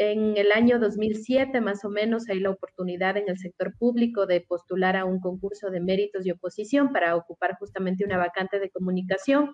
[0.00, 4.40] En el año 2007, más o menos, hay la oportunidad en el sector público de
[4.40, 9.52] postular a un concurso de méritos y oposición para ocupar justamente una vacante de comunicación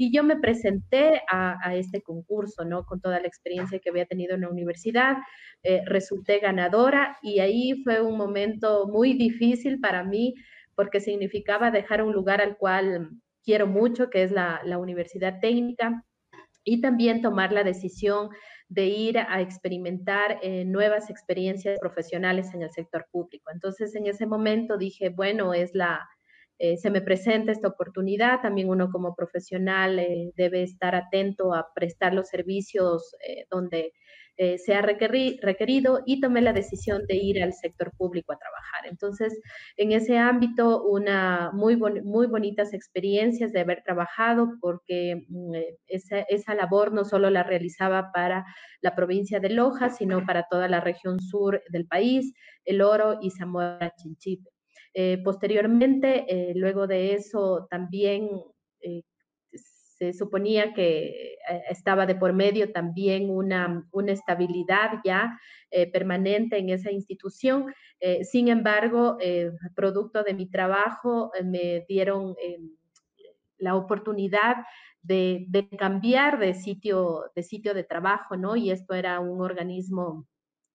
[0.00, 2.86] y yo me presenté a, este concurso, ¿no?
[2.86, 5.18] Con toda la experiencia que había tenido en la universidad,
[5.62, 10.36] eh, resulté ganadora y ahí fue un momento muy difícil para mí
[10.74, 13.10] porque significaba dejar un lugar al cual
[13.44, 16.02] quiero mucho, que es la, la Universidad Técnica,
[16.64, 18.30] y también tomar la decisión
[18.70, 23.50] de ir a experimentar eh, nuevas experiencias profesionales en el sector público.
[23.52, 26.08] Entonces, en ese momento dije, bueno, es la,
[26.62, 31.72] eh, se me presenta esta oportunidad, también uno como profesional eh, debe estar atento a
[31.74, 33.92] prestar los servicios eh, donde
[34.56, 38.86] sea requerido y tomé la decisión de ir al sector público a trabajar.
[38.86, 39.38] Entonces,
[39.76, 45.54] en ese ámbito, una muy, muy bonitas experiencias de haber trabajado porque mm,
[45.88, 48.46] esa, esa labor no solo la realizaba para
[48.80, 52.32] la provincia de Loja, sino para toda la región sur del país,
[52.64, 54.48] El Oro y Zamora Chinchipe.
[54.94, 58.28] Eh, posteriormente, eh, luego de eso, también
[58.80, 59.02] eh,
[59.52, 61.36] se suponía que
[61.68, 65.38] estaba de por medio también una, una estabilidad ya
[65.92, 67.66] permanente en esa institución.
[68.22, 69.18] sin embargo,
[69.74, 72.34] producto de mi trabajo, me dieron
[73.58, 74.56] la oportunidad
[75.02, 78.56] de, de, cambiar de sitio, de sitio de trabajo, ¿no?
[78.56, 80.26] Y esto era un organismo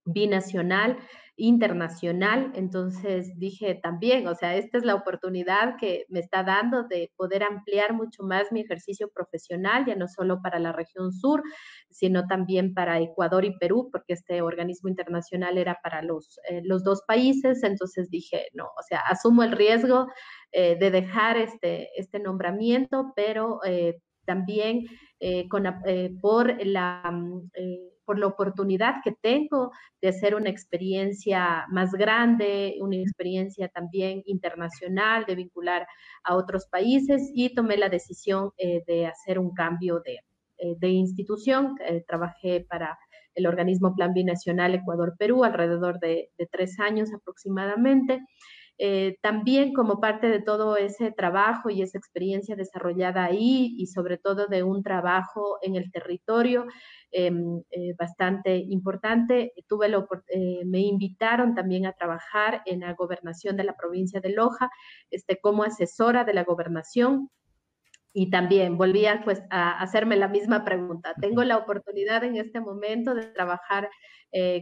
[0.05, 0.97] binacional,
[1.37, 2.51] internacional.
[2.55, 7.43] Entonces dije también, o sea, esta es la oportunidad que me está dando de poder
[7.43, 11.43] ampliar mucho más mi ejercicio profesional, ya no solo para la región sur,
[11.89, 16.83] sino también para Ecuador y Perú, porque este organismo internacional era para los, eh, los
[16.83, 17.63] dos países.
[17.63, 20.07] Entonces dije, no, o sea, asumo el riesgo
[20.51, 24.85] eh, de dejar este, este nombramiento, pero eh, también
[25.49, 25.63] con,
[26.21, 27.49] por la mm,
[28.05, 35.25] por la oportunidad que tengo de hacer una experiencia más grande, una experiencia también internacional,
[35.25, 35.87] de vincular
[36.23, 40.19] a otros países y tomé la decisión eh, de hacer un cambio de,
[40.57, 41.75] eh, de institución.
[41.85, 42.97] Eh, trabajé para
[43.33, 48.21] el organismo Plan Binacional Ecuador-Perú alrededor de, de tres años aproximadamente.
[48.77, 54.17] Eh, también como parte de todo ese trabajo y esa experiencia desarrollada ahí y sobre
[54.17, 56.65] todo de un trabajo en el territorio
[57.11, 59.87] em, eh, bastante importante, tuve
[60.27, 64.69] eh, me invitaron también a trabajar en la gobernación de la provincia de Loja
[65.09, 67.29] este, como asesora de la gobernación
[68.11, 71.13] y también volvía pues a hacerme la misma pregunta.
[71.21, 73.89] Tengo la oportunidad en este momento de trabajar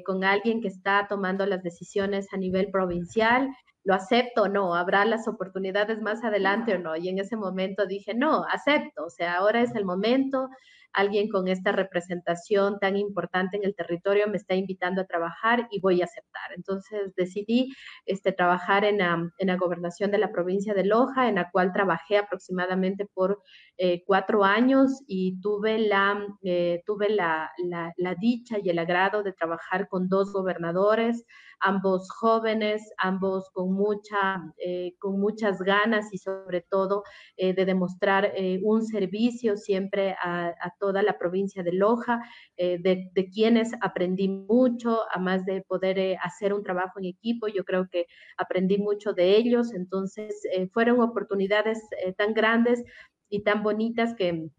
[0.05, 3.49] con alguien que está tomando las decisiones a nivel provincial.
[3.83, 4.75] ¿Lo acepto o no?
[4.75, 6.95] ¿Habrá las oportunidades más adelante o no?
[6.95, 9.05] Y en ese momento dije, no, acepto.
[9.05, 10.49] O sea, ahora es el momento
[10.93, 15.81] alguien con esta representación tan importante en el territorio me está invitando a trabajar y
[15.81, 16.53] voy a aceptar.
[16.55, 17.73] Entonces decidí
[18.05, 21.73] este, trabajar en la, en la gobernación de la provincia de Loja, en la cual
[21.73, 23.41] trabajé aproximadamente por
[23.77, 29.23] eh, cuatro años y tuve, la, eh, tuve la, la, la dicha y el agrado
[29.23, 31.25] de trabajar con dos gobernadores
[31.59, 37.03] ambos jóvenes, ambos con, mucha, eh, con muchas ganas y sobre todo
[37.37, 42.21] eh, de demostrar eh, un servicio siempre a, toda la provincia de Loja,
[42.57, 47.87] de, de, quienes aprendí mucho, además de poder hacer un trabajo en equipo, yo creo
[47.89, 50.35] que aprendí mucho de ellos, entonces
[50.71, 51.79] fueron oportunidades
[52.17, 52.83] tan grandes
[53.29, 54.49] y tan bonitas que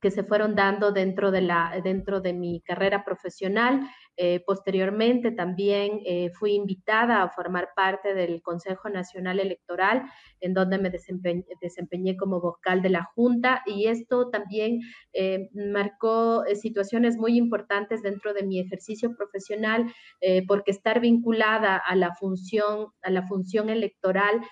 [0.00, 3.86] que se fueron dando dentro de, la, dentro de mi carrera profesional.
[4.22, 10.02] Eh, posteriormente también eh, fui invitada a formar parte del Consejo Nacional Electoral,
[10.40, 14.80] en donde me desempeñé, como vocal de la Junta y esto también
[15.14, 19.90] eh, marcó situaciones muy importantes dentro de mi ejercicio profesional,
[20.46, 24.42] porque estar vinculada a la función, a la función electoral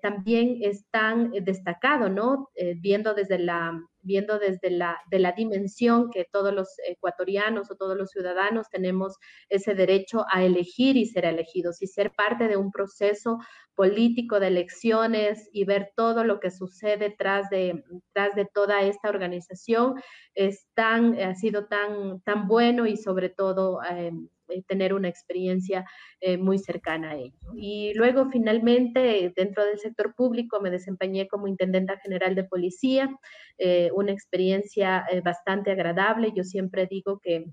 [0.00, 2.48] también es tan destacado, ¿no?
[2.80, 7.96] viendo desde la viendo desde la, de la dimensión que todos los ecuatorianos o todos
[7.96, 9.16] los ciudadanos tenemos
[9.48, 13.38] ese derecho a elegir y ser elegidos y ser parte de un proceso
[13.74, 19.08] político de elecciones y ver todo lo que sucede tras de, tras de toda esta
[19.08, 19.94] organización
[20.34, 23.80] es tan, ha sido tan, tan bueno y sobre todo...
[23.90, 24.12] Eh,
[24.66, 25.84] tener una experiencia
[26.20, 27.38] eh, muy cercana a ello.
[27.54, 33.10] Y luego finalmente dentro del sector público me desempeñé como intendenta general de policía,
[33.58, 36.32] eh, una experiencia bastante agradable.
[36.34, 37.46] Yo siempre digo que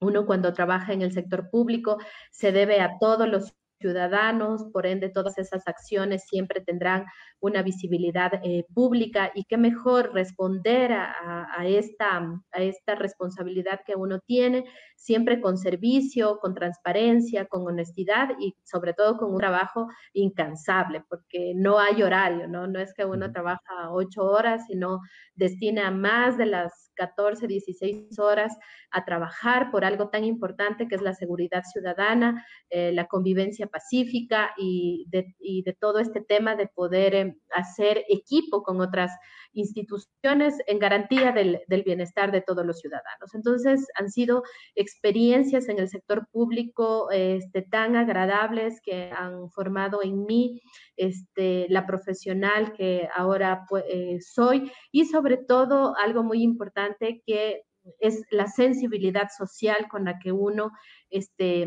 [0.00, 1.98] uno cuando trabaja en el sector público
[2.30, 7.06] se debe a todos los ciudadanos, por ende todas esas acciones siempre tendrán
[7.40, 12.18] una visibilidad eh, pública y qué mejor responder a, esta,
[12.52, 14.64] a esta responsabilidad que uno tiene,
[14.96, 21.54] siempre con servicio, con transparencia, con honestidad y sobre todo con un trabajo incansable, porque
[21.56, 22.66] no hay horario, ¿no?
[22.66, 25.00] No es que uno trabaja ocho horas, sino
[25.34, 28.58] destina más de las 14, 16 horas
[28.90, 34.50] a trabajar por algo tan importante que es la seguridad ciudadana, eh, la convivencia pacífica
[34.58, 39.12] y de, y de, todo este tema de poder eh, hacer equipo con otras
[39.54, 43.34] instituciones en garantía del, del, bienestar de todos los ciudadanos.
[43.34, 44.42] Entonces, han sido
[44.74, 50.60] experiencias en el sector público este, tan agradables que han formado en mí
[50.96, 57.62] este, la profesional que ahora pues, eh, soy y sobre todo algo muy importante que
[57.98, 60.72] es la sensibilidad social con la que uno
[61.08, 61.66] este,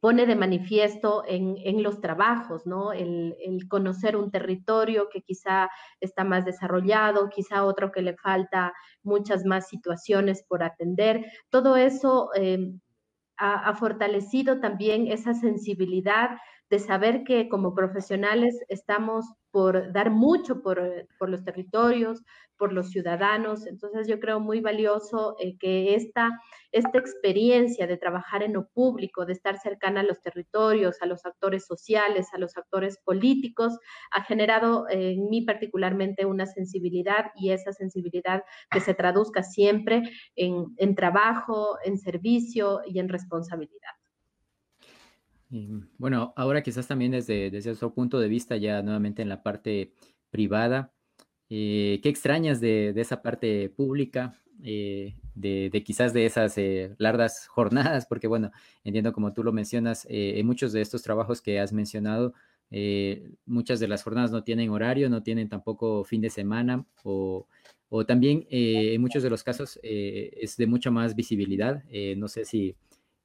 [0.00, 2.92] pone de manifiesto en, en los trabajos, ¿no?
[2.92, 3.34] El,
[3.68, 5.68] conocer un territorio que quizá
[6.00, 11.26] está más desarrollado, quizá otro que le falta muchas más situaciones por atender.
[11.50, 12.72] Todo eso eh,
[13.36, 16.38] ha, ha, fortalecido también esa sensibilidad
[16.70, 22.22] de saber que como profesionales estamos por dar mucho por, por los territorios,
[22.58, 23.66] por los ciudadanos.
[23.66, 26.30] Entonces yo creo muy valioso eh, que esta,
[26.72, 31.24] esta experiencia de trabajar en lo público, de estar cercana a los territorios, a los
[31.24, 33.78] actores sociales, a los actores políticos,
[34.10, 40.02] ha generado en mí particularmente una sensibilidad y esa sensibilidad que se traduzca siempre
[40.34, 43.97] en, en trabajo, en servicio y en responsabilidad.
[45.98, 49.92] Bueno, ahora quizás también desde, desde otro punto de vista, ya nuevamente en la parte
[50.30, 50.92] privada,
[51.50, 54.40] eh, ¿Qué extrañas de, esa parte pública?
[54.62, 58.50] Eh, de, quizás de esas eh, largas jornadas, porque bueno,
[58.84, 62.34] entiendo como tú lo mencionas, en muchos de estos trabajos que has mencionado,
[63.46, 67.46] muchas de las jornadas no tienen horario, no tienen tampoco fin de semana o,
[68.06, 71.84] también en muchos de los casos es de mucha más visibilidad.
[72.16, 72.76] no sé si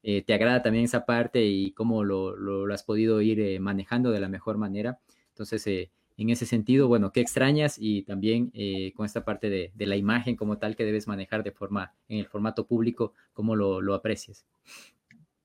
[0.04, 4.28] te agrada también esa parte y cómo lo, lo has podido ir manejando de la
[4.28, 5.00] mejor manera.
[5.30, 7.78] Entonces, en ese sentido, bueno, ¿qué extrañas?
[7.80, 11.52] Y también eh, con esta parte de, la imagen como tal que debes manejar de
[11.52, 14.46] forma, en el formato público, ¿cómo lo, lo aprecias?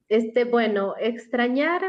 [0.09, 1.83] Este, bueno, extrañar,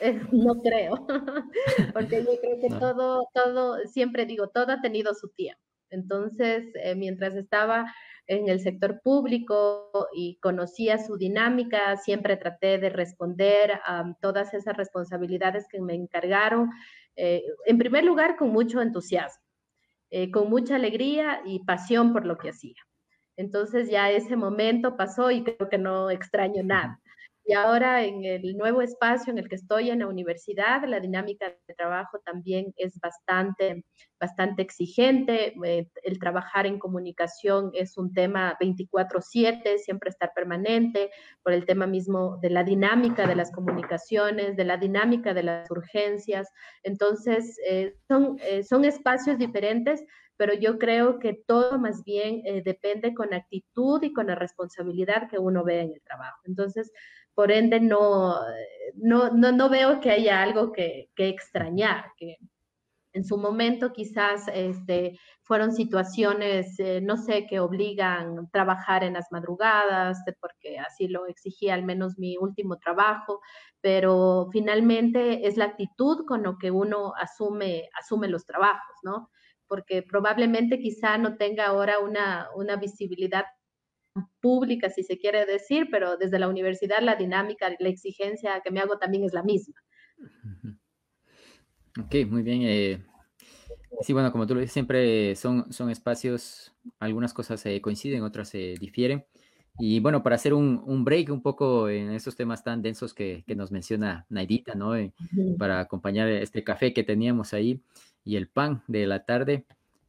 [0.00, 1.06] eh, no creo,
[1.94, 5.60] porque yo creo que todo, todo, siempre digo, todo ha tenido su tiempo.
[5.90, 7.86] Entonces, eh, mientras estaba
[8.26, 14.76] en el sector público y conocía su dinámica, siempre traté de responder a todas esas
[14.76, 16.70] responsabilidades que me encargaron,
[17.16, 19.42] eh, en primer lugar, con mucho entusiasmo.
[20.10, 22.76] eh, con mucha alegría y pasión por lo que hacía.
[23.36, 27.00] Entonces ya ese momento pasó y creo que no extraño nada.
[27.46, 31.54] Y ahora en el nuevo espacio en el que estoy en la universidad, la dinámica
[31.68, 33.84] de trabajo también es bastante,
[34.18, 35.54] bastante exigente.
[35.62, 41.10] Eh, el trabajar en comunicación es un tema 24/7, siempre estar permanente,
[41.42, 45.70] por el tema mismo de la dinámica de las comunicaciones, de la dinámica de las
[45.70, 46.48] urgencias.
[46.82, 50.02] Entonces, eh, son, eh, son espacios diferentes,
[50.36, 55.38] pero yo creo que todo más bien depende con actitud y con la responsabilidad que
[55.38, 56.40] uno ve en el trabajo.
[56.44, 56.90] Entonces,
[57.34, 58.36] por ende no,
[58.94, 62.36] no, no, veo que haya algo que, extrañar, que
[63.12, 69.14] en su momento quizás este, fueron situaciones, eh, no sé, que obligan a trabajar en
[69.14, 73.40] las madrugadas, porque así lo exigía al menos mi último trabajo,
[73.80, 79.30] pero finalmente es la actitud con lo que uno asume, asume los trabajos, ¿no?
[79.68, 83.44] Porque probablemente quizá no tenga ahora una, una visibilidad
[84.40, 88.80] pública, si se quiere decir, pero desde la universidad la dinámica, la exigencia que me
[88.80, 89.74] hago también es la misma.
[92.00, 92.62] Ok, muy bien.
[92.62, 93.02] Eh,
[94.00, 98.48] sí, bueno, como tú lo dices, siempre son, son espacios, algunas cosas eh, coinciden, otras
[98.48, 99.24] se difieren.
[99.78, 103.42] Y bueno, para hacer un, un, break un poco en estos temas tan densos que,
[103.44, 104.94] que nos menciona Naidita, ¿no?
[104.94, 105.12] Eh,
[105.58, 107.82] para acompañar este café que teníamos ahí
[108.24, 109.66] y el pan de la tarde.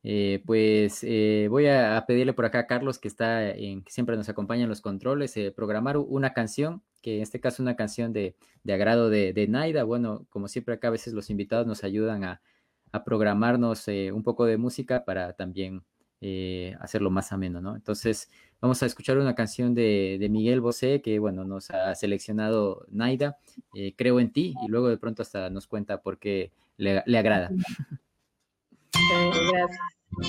[0.08, 4.16] Eh, pues eh, voy a, pedirle por acá a Carlos, que está en, que siempre
[4.16, 8.14] nos acompaña en los controles, eh, programar una canción, que en este caso una canción
[8.14, 8.36] de,
[8.72, 9.84] agrado de, Naida.
[9.84, 12.41] Bueno, como siempre acá a veces los invitados nos ayudan a,
[13.03, 15.84] programarnos un poco de música para también
[16.80, 17.76] hacerlo más ameno, ¿no?
[17.76, 18.30] Entonces
[18.62, 23.38] vamos a escuchar una canción de, Miguel Bosé, que bueno, nos ha seleccionado Naida,
[23.97, 27.49] Creo en ti, y luego de pronto hasta nos cuenta por qué le, le agrada.
[29.10, 29.95] Gracias.
[30.18, 30.28] Creo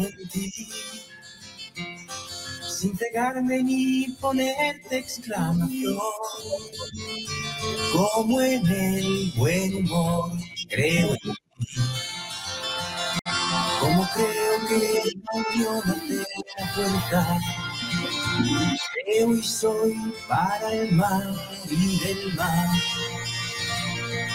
[0.00, 0.50] en ti,
[2.66, 5.98] sin pegarme ni ponerte exclamación,
[7.92, 10.32] como en el buen humor,
[10.70, 11.32] creo en ti.
[13.78, 15.12] Como creo que
[15.58, 17.38] no te la puerta
[18.40, 21.34] Creo y soy para el mar
[21.70, 22.68] y del mar.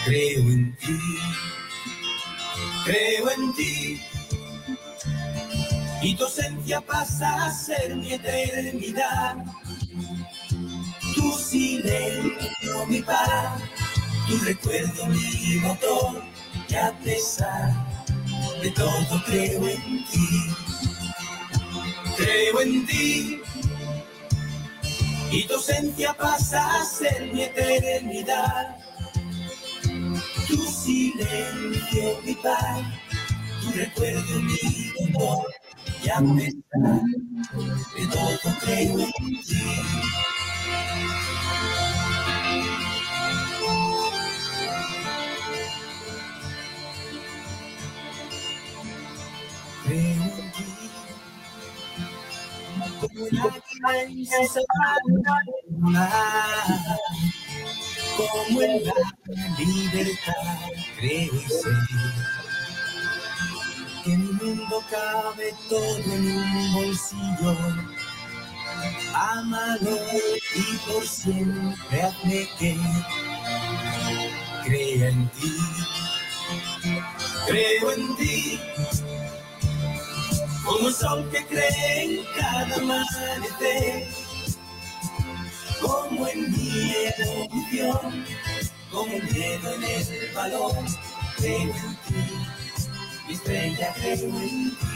[0.05, 0.99] Creo en ti,
[2.85, 4.01] creo en ti.
[6.01, 9.37] Y tu ausencia pasa a ser mi eternidad.
[11.15, 13.59] Tu silencio, mi paz,
[14.27, 16.21] tu recuerdo, mi motor.
[16.69, 17.73] Y a pesar
[18.61, 20.55] de todo, creo en ti.
[22.17, 23.44] Creo en ti
[25.35, 28.77] y tu ausencia pasa a ser mi eternidad.
[30.47, 32.81] Tu silencio, mi paz,
[33.61, 35.53] tu recuerdo, mi dolor,
[36.03, 37.01] y a pesar
[37.95, 39.63] de todo creo en ti.
[49.83, 50.24] Creo
[58.17, 58.93] como en la
[59.57, 60.33] libertad
[60.99, 61.69] creo y sé
[64.03, 67.55] que mi mundo cabe todo en un bolsillo.
[69.13, 69.97] Amalo
[70.55, 72.77] y por siempre hazme que
[74.63, 75.55] crea en ti.
[77.47, 78.59] Creo en ti
[80.65, 84.07] como el sol que cree en cada amanecer,
[85.81, 88.25] como en mi evolución,
[88.91, 90.85] como el miedo en el balón,
[91.37, 92.33] creo en ti,
[93.27, 94.94] mi estrella creo en.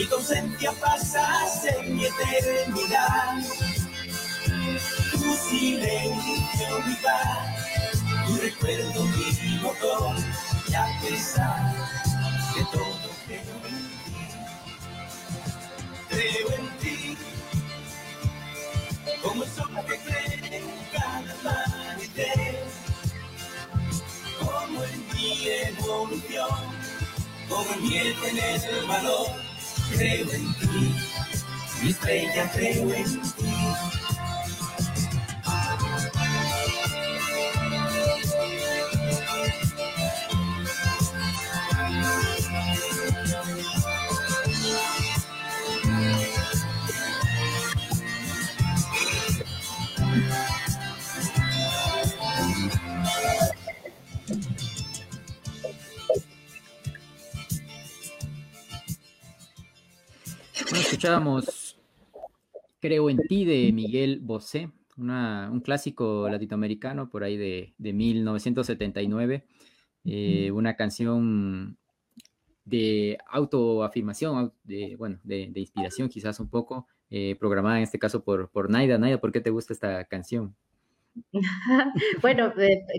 [0.00, 3.36] Y tu ausencia pasa a ser mi eternidad.
[5.12, 7.60] Tu silencio, mi paz,
[8.26, 10.16] tu recuerdo, mi motor.
[10.68, 11.74] Y a pesar
[12.54, 14.16] de todo, creo en ti.
[16.08, 17.18] Creo en ti.
[19.22, 22.64] como el sol que cree cada amanecer,
[24.38, 26.58] como en mi evolución,
[27.50, 29.49] como el miel tiene el valor,
[29.96, 30.94] creo en ti,
[31.82, 33.99] mi estrella creo en ti.
[61.00, 61.78] Escuchábamos
[62.78, 69.46] Creo en ti de Miguel Bosé, un clásico latinoamericano por ahí de, 1979,
[70.04, 71.78] eh, una canción
[72.66, 78.50] de autoafirmación, de, bueno, de, inspiración quizás un poco, eh, programada en este caso por,
[78.50, 78.98] por Naida.
[78.98, 80.54] Naida, ¿por qué te gusta esta canción?
[82.22, 82.52] bueno,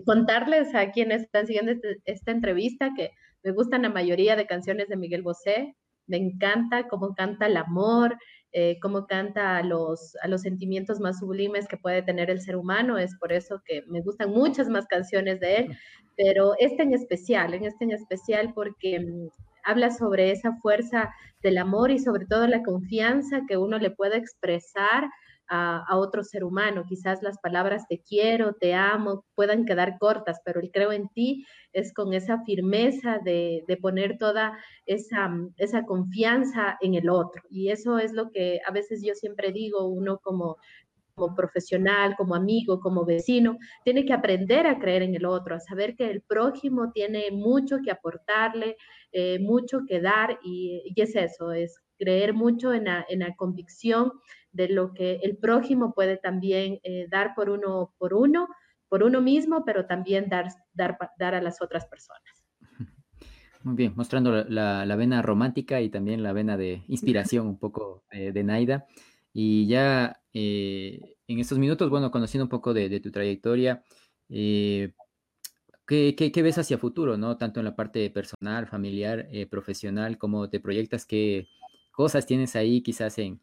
[0.06, 3.12] contarles a quienes están siguiendo este, esta entrevista que
[3.44, 5.76] me gustan la mayoría de canciones de Miguel Bosé,
[6.12, 8.18] me encanta cómo canta el amor,
[8.52, 12.58] eh, cómo canta a los, a los sentimientos más sublimes que puede tener el ser
[12.58, 12.98] humano.
[12.98, 15.78] Es por eso que me gustan muchas más canciones de él,
[16.18, 19.30] pero este en especial, en este en especial porque mm,
[19.64, 21.10] habla sobre esa fuerza
[21.42, 25.10] del amor y sobre todo la confianza que uno le puede expresar
[25.54, 26.86] a, otro ser humano.
[26.88, 31.46] Quizás las palabras te quiero, te amo puedan quedar cortas, pero el creo en ti
[31.74, 37.44] es con esa firmeza de, poner toda esa, esa confianza en el otro.
[37.50, 40.58] Y eso es lo que a veces yo siempre digo, uno como,
[41.16, 45.60] como profesional, como amigo, como vecino, tiene que aprender a creer en el otro, a
[45.60, 48.78] saber que el prójimo tiene mucho que aportarle,
[49.12, 53.36] eh, mucho que dar y, y, es eso, es creer mucho en la, en la
[53.36, 54.14] convicción
[54.52, 58.48] de lo que el prójimo puede también eh, dar por uno, por uno,
[58.90, 62.44] por uno mismo, pero también dar, dar, dar a las otras personas.
[63.64, 68.32] Muy bien, mostrando la, vena romántica y también la vena de inspiración un poco eh,
[68.32, 68.88] de Naida.
[69.32, 73.84] Y ya eh, en estos minutos, bueno, conociendo un poco de, tu trayectoria,
[74.28, 74.96] ¿qué,
[75.86, 77.38] qué, ves hacia futuro, no?
[77.38, 81.48] Tanto en la parte personal, familiar, profesional, cómo te proyectas, qué
[82.02, 83.40] cosas tienes ahí quizás en,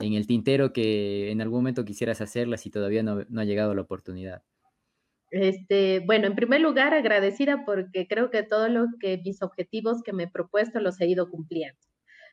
[0.00, 3.82] en el tintero que en algún momento quisieras hacerlas y todavía no, ha llegado la
[3.82, 4.42] oportunidad?
[5.30, 10.12] Este, bueno, en primer lugar, agradecida porque creo que todo lo que mis objetivos que
[10.12, 11.78] me he propuesto los he ido cumpliendo.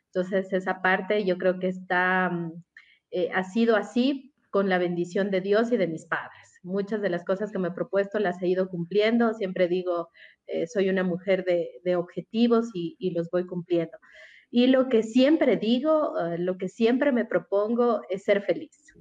[0.08, 2.64] Entonces, esa parte yo creo que está, mm,
[3.12, 6.60] eh, ha sido así con la bendición de Dios y de mis padres.
[6.64, 9.36] Muchas de las cosas que me he propuesto las he ido cumpliendo.
[9.36, 10.10] Siempre digo,
[10.48, 13.96] eh, soy una mujer de, objetivos y, los voy cumpliendo.
[14.50, 18.94] Y lo que siempre digo, eh, lo que siempre me propongo es ser feliz.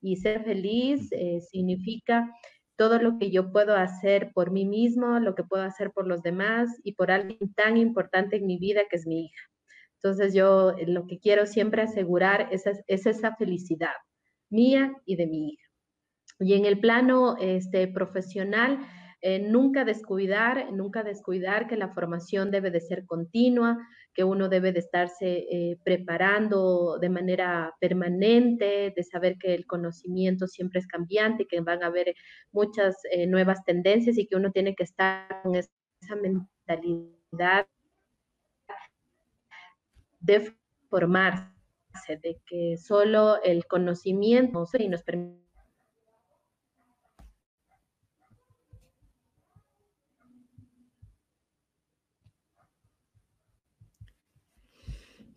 [0.00, 2.32] Y ser feliz eh, significa
[2.76, 6.22] todo lo que yo puedo hacer por mí mismo, lo que puedo hacer por los
[6.22, 9.42] demás y por alguien tan importante en mi vida que es mi hija.
[10.02, 13.94] Entonces yo eh, lo que quiero siempre asegurar es, es esa felicidad
[14.50, 15.66] mía y de mi hija.
[16.38, 18.78] Y en el plano este, profesional,
[19.22, 23.78] eh, nunca descuidar, nunca descuidar que la formación debe de ser continua,
[24.16, 30.46] que uno debe de estarse eh, preparando de manera permanente, de saber que el conocimiento
[30.46, 32.14] siempre es cambiante, que van a haber
[32.50, 37.66] muchas eh, nuevas tendencias y que uno tiene que estar con esa mentalidad
[40.20, 40.54] de
[40.88, 41.52] formarse,
[42.22, 45.45] de que solo el conocimiento nos permite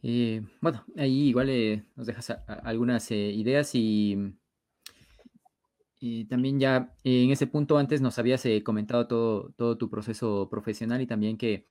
[0.02, 2.30] Eh, bueno, ahí igual eh, nos dejas
[2.64, 4.36] algunas eh, ideas y,
[6.30, 11.08] también ya en ese punto antes nos habías comentado todo, todo tu proceso profesional y
[11.08, 11.66] también que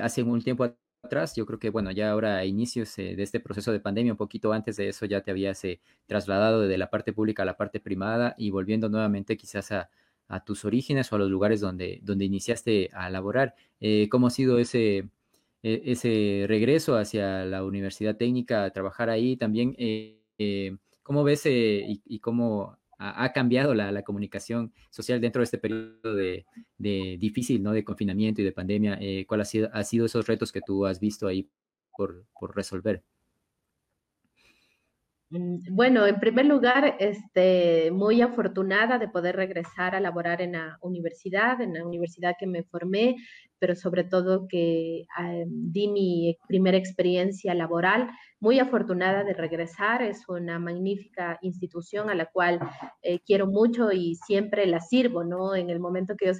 [0.00, 0.64] hace un tiempo
[1.02, 4.16] atrás, yo creo que bueno, ya ahora a inicios de este proceso de pandemia, un
[4.16, 5.62] poquito antes de eso ya te habías
[6.06, 9.90] trasladado de la parte pública a la parte privada y volviendo nuevamente quizás a,
[10.28, 13.54] a tus orígenes o a los lugares donde, donde iniciaste a laborar.
[14.10, 15.10] ¿Cómo ha sido ese
[15.64, 19.74] e, ese regreso hacia la universidad técnica, a trabajar ahí también.
[19.78, 25.58] Eh, eh, ¿Cómo ves eh, y, cómo ha, cambiado la, comunicación social dentro de este
[25.58, 26.44] periodo de,
[26.78, 27.72] difícil, ¿no?
[27.72, 28.98] De confinamiento y de pandemia.
[29.26, 31.48] ¿Cuáles han sido, sido, esos retos que tú has visto ahí
[31.96, 33.02] por, por resolver?
[35.30, 40.78] Mm, bueno, en primer lugar, este, muy afortunada de poder regresar a laborar en la
[40.80, 43.16] universidad, en la universidad que me formé,
[43.64, 45.06] pero sobre todo que
[45.46, 50.02] di mi primera experiencia laboral muy afortunada de regresar.
[50.02, 52.60] Es una magnífica institución a la cual
[53.00, 55.54] eh, quiero mucho y siempre la sirvo, ¿no?
[55.54, 56.34] En el momento que yo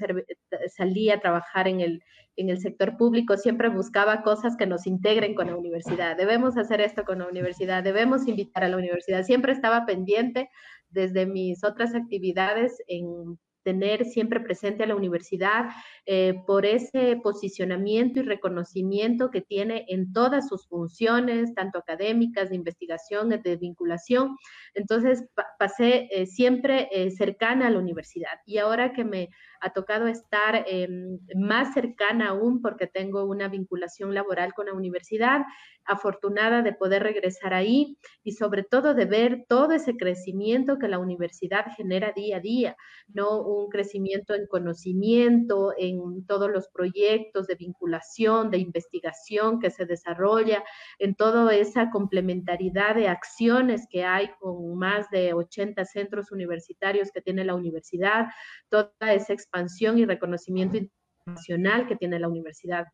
[0.68, 2.02] salí a trabajar en el,
[2.36, 6.18] en el sector público, siempre buscaba cosas que nos integren con la universidad.
[6.18, 9.22] Debemos hacer esto con la universidad, debemos invitar a la universidad.
[9.22, 10.50] Siempre estaba pendiente
[10.90, 15.70] desde mis otras actividades en tener siempre presente a la universidad
[16.06, 22.56] eh, por ese posicionamiento y reconocimiento que tiene en todas sus funciones, tanto académicas, de
[22.56, 24.36] investigación, de vinculación.
[24.74, 25.24] Entonces,
[25.58, 28.40] pasé eh, siempre eh, cercana a la universidad.
[28.46, 29.30] Y ahora que me
[29.64, 35.40] ha tocado estar em, más cercana aún porque tengo una vinculación laboral con la universidad,
[35.86, 40.98] afortunada de poder regresar ahí y sobre todo de ver todo ese crecimiento que la
[40.98, 42.76] universidad genera día a día,
[43.08, 43.40] ¿no?
[43.40, 50.62] Un crecimiento en conocimiento, en todos los proyectos de vinculación, de investigación que se desarrolla,
[50.98, 57.22] en toda esa complementariedad de acciones que hay con más de 80 centros universitarios que
[57.22, 58.26] tiene la universidad,
[58.68, 59.53] toda esa expansión
[59.98, 62.84] y reconocimiento internacional que tiene la universidad.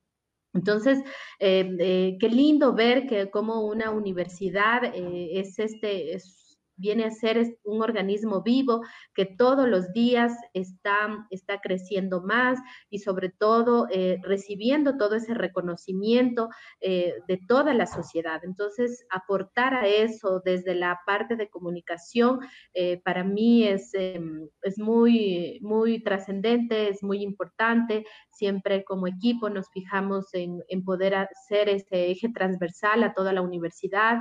[0.53, 0.99] Entonces,
[1.39, 6.40] eh, eh, qué lindo ver que como una universidad eh, es este, es
[6.81, 8.83] viene a ser un organismo vivo
[9.15, 12.59] que todos los días está, está creciendo más
[12.89, 16.49] y sobre todo eh, recibiendo todo ese reconocimiento
[16.81, 18.41] eh, de toda la sociedad.
[18.45, 22.41] Entonces, aportar a eso desde la parte de comunicación
[22.75, 28.05] eh, para mí es, es muy, muy trascendente, es muy importante.
[28.31, 33.43] Siempre como equipo nos fijamos en, en poder hacer ese eje transversal a toda la
[33.43, 34.21] universidad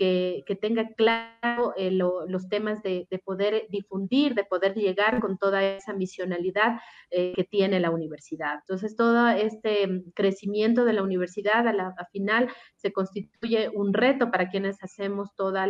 [0.00, 5.92] que, tenga claro eh, los temas de, poder difundir, de poder llegar con toda esa
[5.92, 6.80] misionalidad
[7.10, 8.54] eh, que tiene la universidad.
[8.60, 14.30] Entonces, todo este mm, crecimiento de la universidad a la final se constituye un reto
[14.30, 15.66] para quienes hacemos toda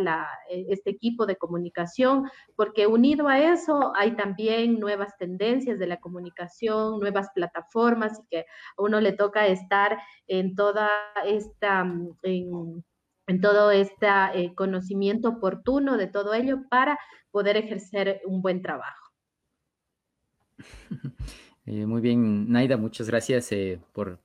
[0.49, 5.99] eh, este equipo de comunicación, porque unido a eso hay también nuevas tendencias de la
[5.99, 8.45] comunicación, nuevas plataformas y que a
[8.81, 10.89] uno le toca estar en toda
[11.25, 11.83] esta...
[11.83, 12.83] Mm, en,
[13.31, 16.99] en todo este eh, conocimiento oportuno de todo ello para
[17.31, 19.11] poder ejercer un buen trabajo.
[21.67, 24.19] Eh, muy bien, Naida, muchas gracias eh, por,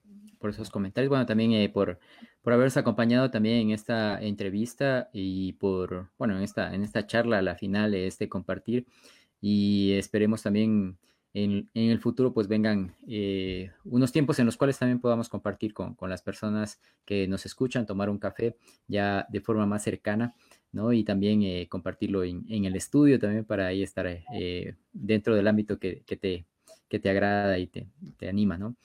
[0.48, 1.10] esos comentarios.
[1.10, 2.00] Bueno, también por,
[2.40, 7.42] por habernos acompañado también en esta entrevista y por, bueno, en esta, en esta charla
[7.42, 8.86] la final, este compartir.
[9.40, 10.96] Y esperemos también
[11.36, 15.94] en, el futuro pues vengan eh, unos tiempos en los cuales también podamos compartir con,
[16.08, 18.56] las personas que nos escuchan, tomar un café
[18.88, 20.34] ya de forma más cercana,
[20.72, 20.94] ¿no?
[20.94, 25.78] Y también eh, compartirlo en, el estudio también para ahí estar eh, dentro del ámbito
[25.78, 26.46] que, te,
[26.88, 28.76] que te agrada y te, te anima, ¿no?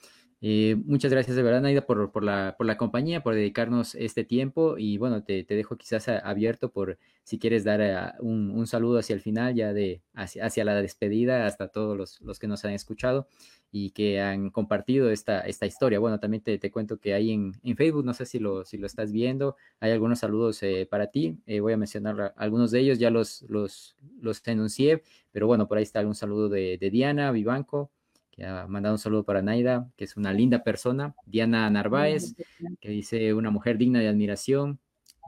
[0.44, 4.24] Eh, muchas gracias de verdad, Naida, por, por, la, por la compañía, por dedicarnos este
[4.24, 8.66] tiempo y bueno, te, te dejo quizás abierto por si quieres dar eh, un, un,
[8.66, 12.48] saludo hacia el final, ya de hacia, hacia la despedida, hasta todos los, los, que
[12.48, 13.28] nos han escuchado
[13.72, 16.00] y que han compartido esta, esta historia.
[16.00, 18.80] Bueno, también te, te cuento que ahí en, en, Facebook, no sé si lo, si
[18.80, 22.98] lo estás viendo, hay algunos saludos eh, para ti, voy a mencionar algunos de ellos,
[22.98, 27.92] ya los, los, los enuncié, pero bueno, por ahí está algún saludo de Diana Vivanco
[28.32, 31.14] que ha mandado un saludo para Naida, que es una linda persona.
[31.26, 32.36] Diana Narváez,
[32.80, 34.80] que dice una mujer digna de admiración.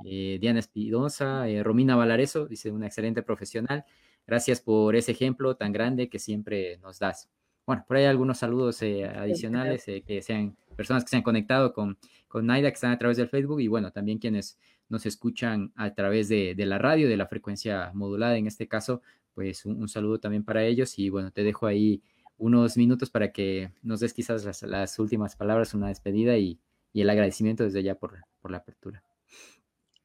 [0.06, 3.86] Eh, Diana Espidosa, eh, Romina Valareso, dice una excelente profesional.
[4.26, 7.30] Gracias por ese ejemplo tan grande que siempre nos das.
[7.66, 11.98] Bueno, por ahí algunos saludos eh, adicionales, que sean personas que se han conectado con,
[12.28, 14.58] con Naida, que están a través del Facebook, y bueno, también quienes
[14.90, 19.02] nos escuchan a través de, la radio, de la frecuencia modulada en este caso,
[19.34, 20.98] pues un, un saludo también para ellos.
[21.00, 22.02] Y bueno, te dejo ahí
[22.44, 26.60] unos minutos para que nos des quizás las, últimas palabras, una despedida y,
[26.94, 29.02] el agradecimiento desde ya por, por la apertura.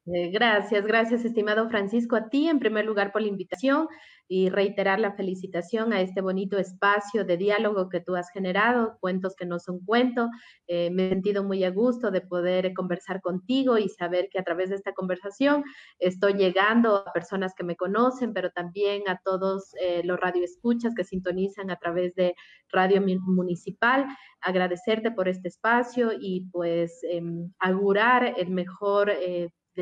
[0.07, 3.89] Eh, gracias, gracias, estimado Francisco, a ti en primer lugar por la invitación
[4.29, 9.35] y reiterar la felicitación a este bonito espacio de diálogo que tú has generado, cuentos
[9.35, 10.29] que no son cuentos.
[10.67, 14.45] Eh, me he sentido muy a gusto de poder conversar contigo y saber que a
[14.45, 15.65] través de esta conversación
[15.99, 21.05] estoy llegando a personas que me conocen, pero también a todos eh, los radioescuchas que
[21.05, 22.35] sintonizan a través de
[22.71, 24.07] Radio Municipal.
[24.43, 29.11] Agradecerte por este espacio y pues em, augurar el mejor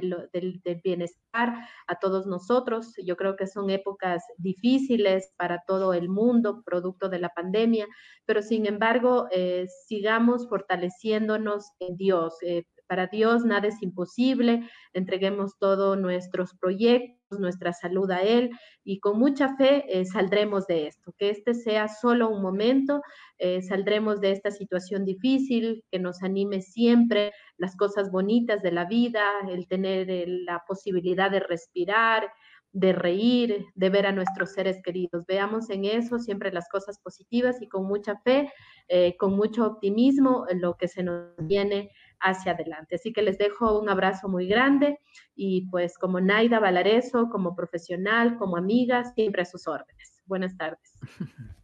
[0.01, 1.55] del, bienestar
[1.86, 2.94] a todos nosotros.
[3.05, 7.86] Yo creo que son épocas difíciles para todo el mundo, producto de la pandemia,
[8.24, 12.34] pero sin embargo, eh, sigamos fortaleciéndonos en Dios.
[12.42, 18.51] Eh, para Dios nada es imposible, entreguemos todos nuestros proyectos nuestra salud a Él
[18.85, 23.03] y con mucha fe eh, saldremos de esto, que este sea solo un momento,
[23.39, 28.85] eh, saldremos de esta situación difícil, que nos anime siempre las cosas bonitas de la
[28.85, 32.31] vida, el tener la posibilidad de respirar,
[32.72, 35.24] de reír, de ver a nuestros seres queridos.
[35.27, 38.53] Veamos en eso siempre las cosas positivas y con mucha fe,
[38.89, 41.91] eh, con mucho optimismo lo que se nos viene
[42.21, 42.97] hacia adelante.
[42.97, 44.99] Así que les dejo un abrazo muy grande
[45.35, 50.23] y pues como Naida Valareso, como profesional, como amiga, siempre a sus órdenes.
[50.27, 50.99] Buenas tardes.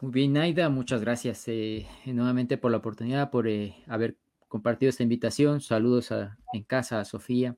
[0.00, 4.16] Muy bien, Naida, muchas gracias eh, nuevamente por la oportunidad, por eh, haber
[4.48, 5.60] compartido esta invitación.
[5.60, 6.12] Saludos
[6.52, 7.56] en casa a Sofía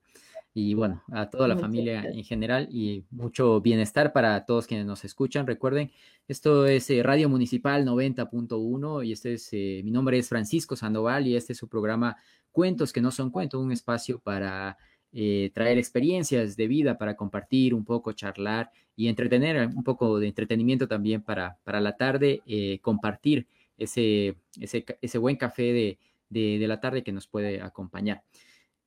[0.56, 5.04] y bueno, a toda la familia en general y mucho bienestar para todos quienes nos
[5.04, 5.48] escuchan.
[5.48, 5.90] Recuerden,
[6.28, 11.26] esto es eh, Radio Municipal 90.1 y este es, eh, mi nombre es Francisco Sandoval
[11.26, 12.16] y este es su programa
[12.52, 14.78] Cuentos que no son cuentos, un espacio para
[15.12, 20.28] eh, traer experiencias de vida, para compartir un poco, charlar y entretener, un poco de
[20.28, 22.42] entretenimiento también para, para la tarde,
[22.80, 25.98] compartir ese, ese, ese, buen café
[26.30, 28.22] de, de la tarde que nos puede acompañar.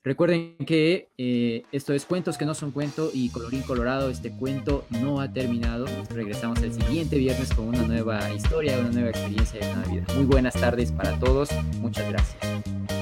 [0.07, 4.85] Recuerden que eh, esto es Cuentos que no son cuento y colorín colorado, este cuento
[4.89, 5.85] no ha terminado.
[6.09, 10.05] Regresamos el siguiente viernes con una nueva historia, una nueva experiencia de una vida.
[10.15, 11.49] Muy buenas tardes para todos.
[11.81, 12.96] Muchas gracias.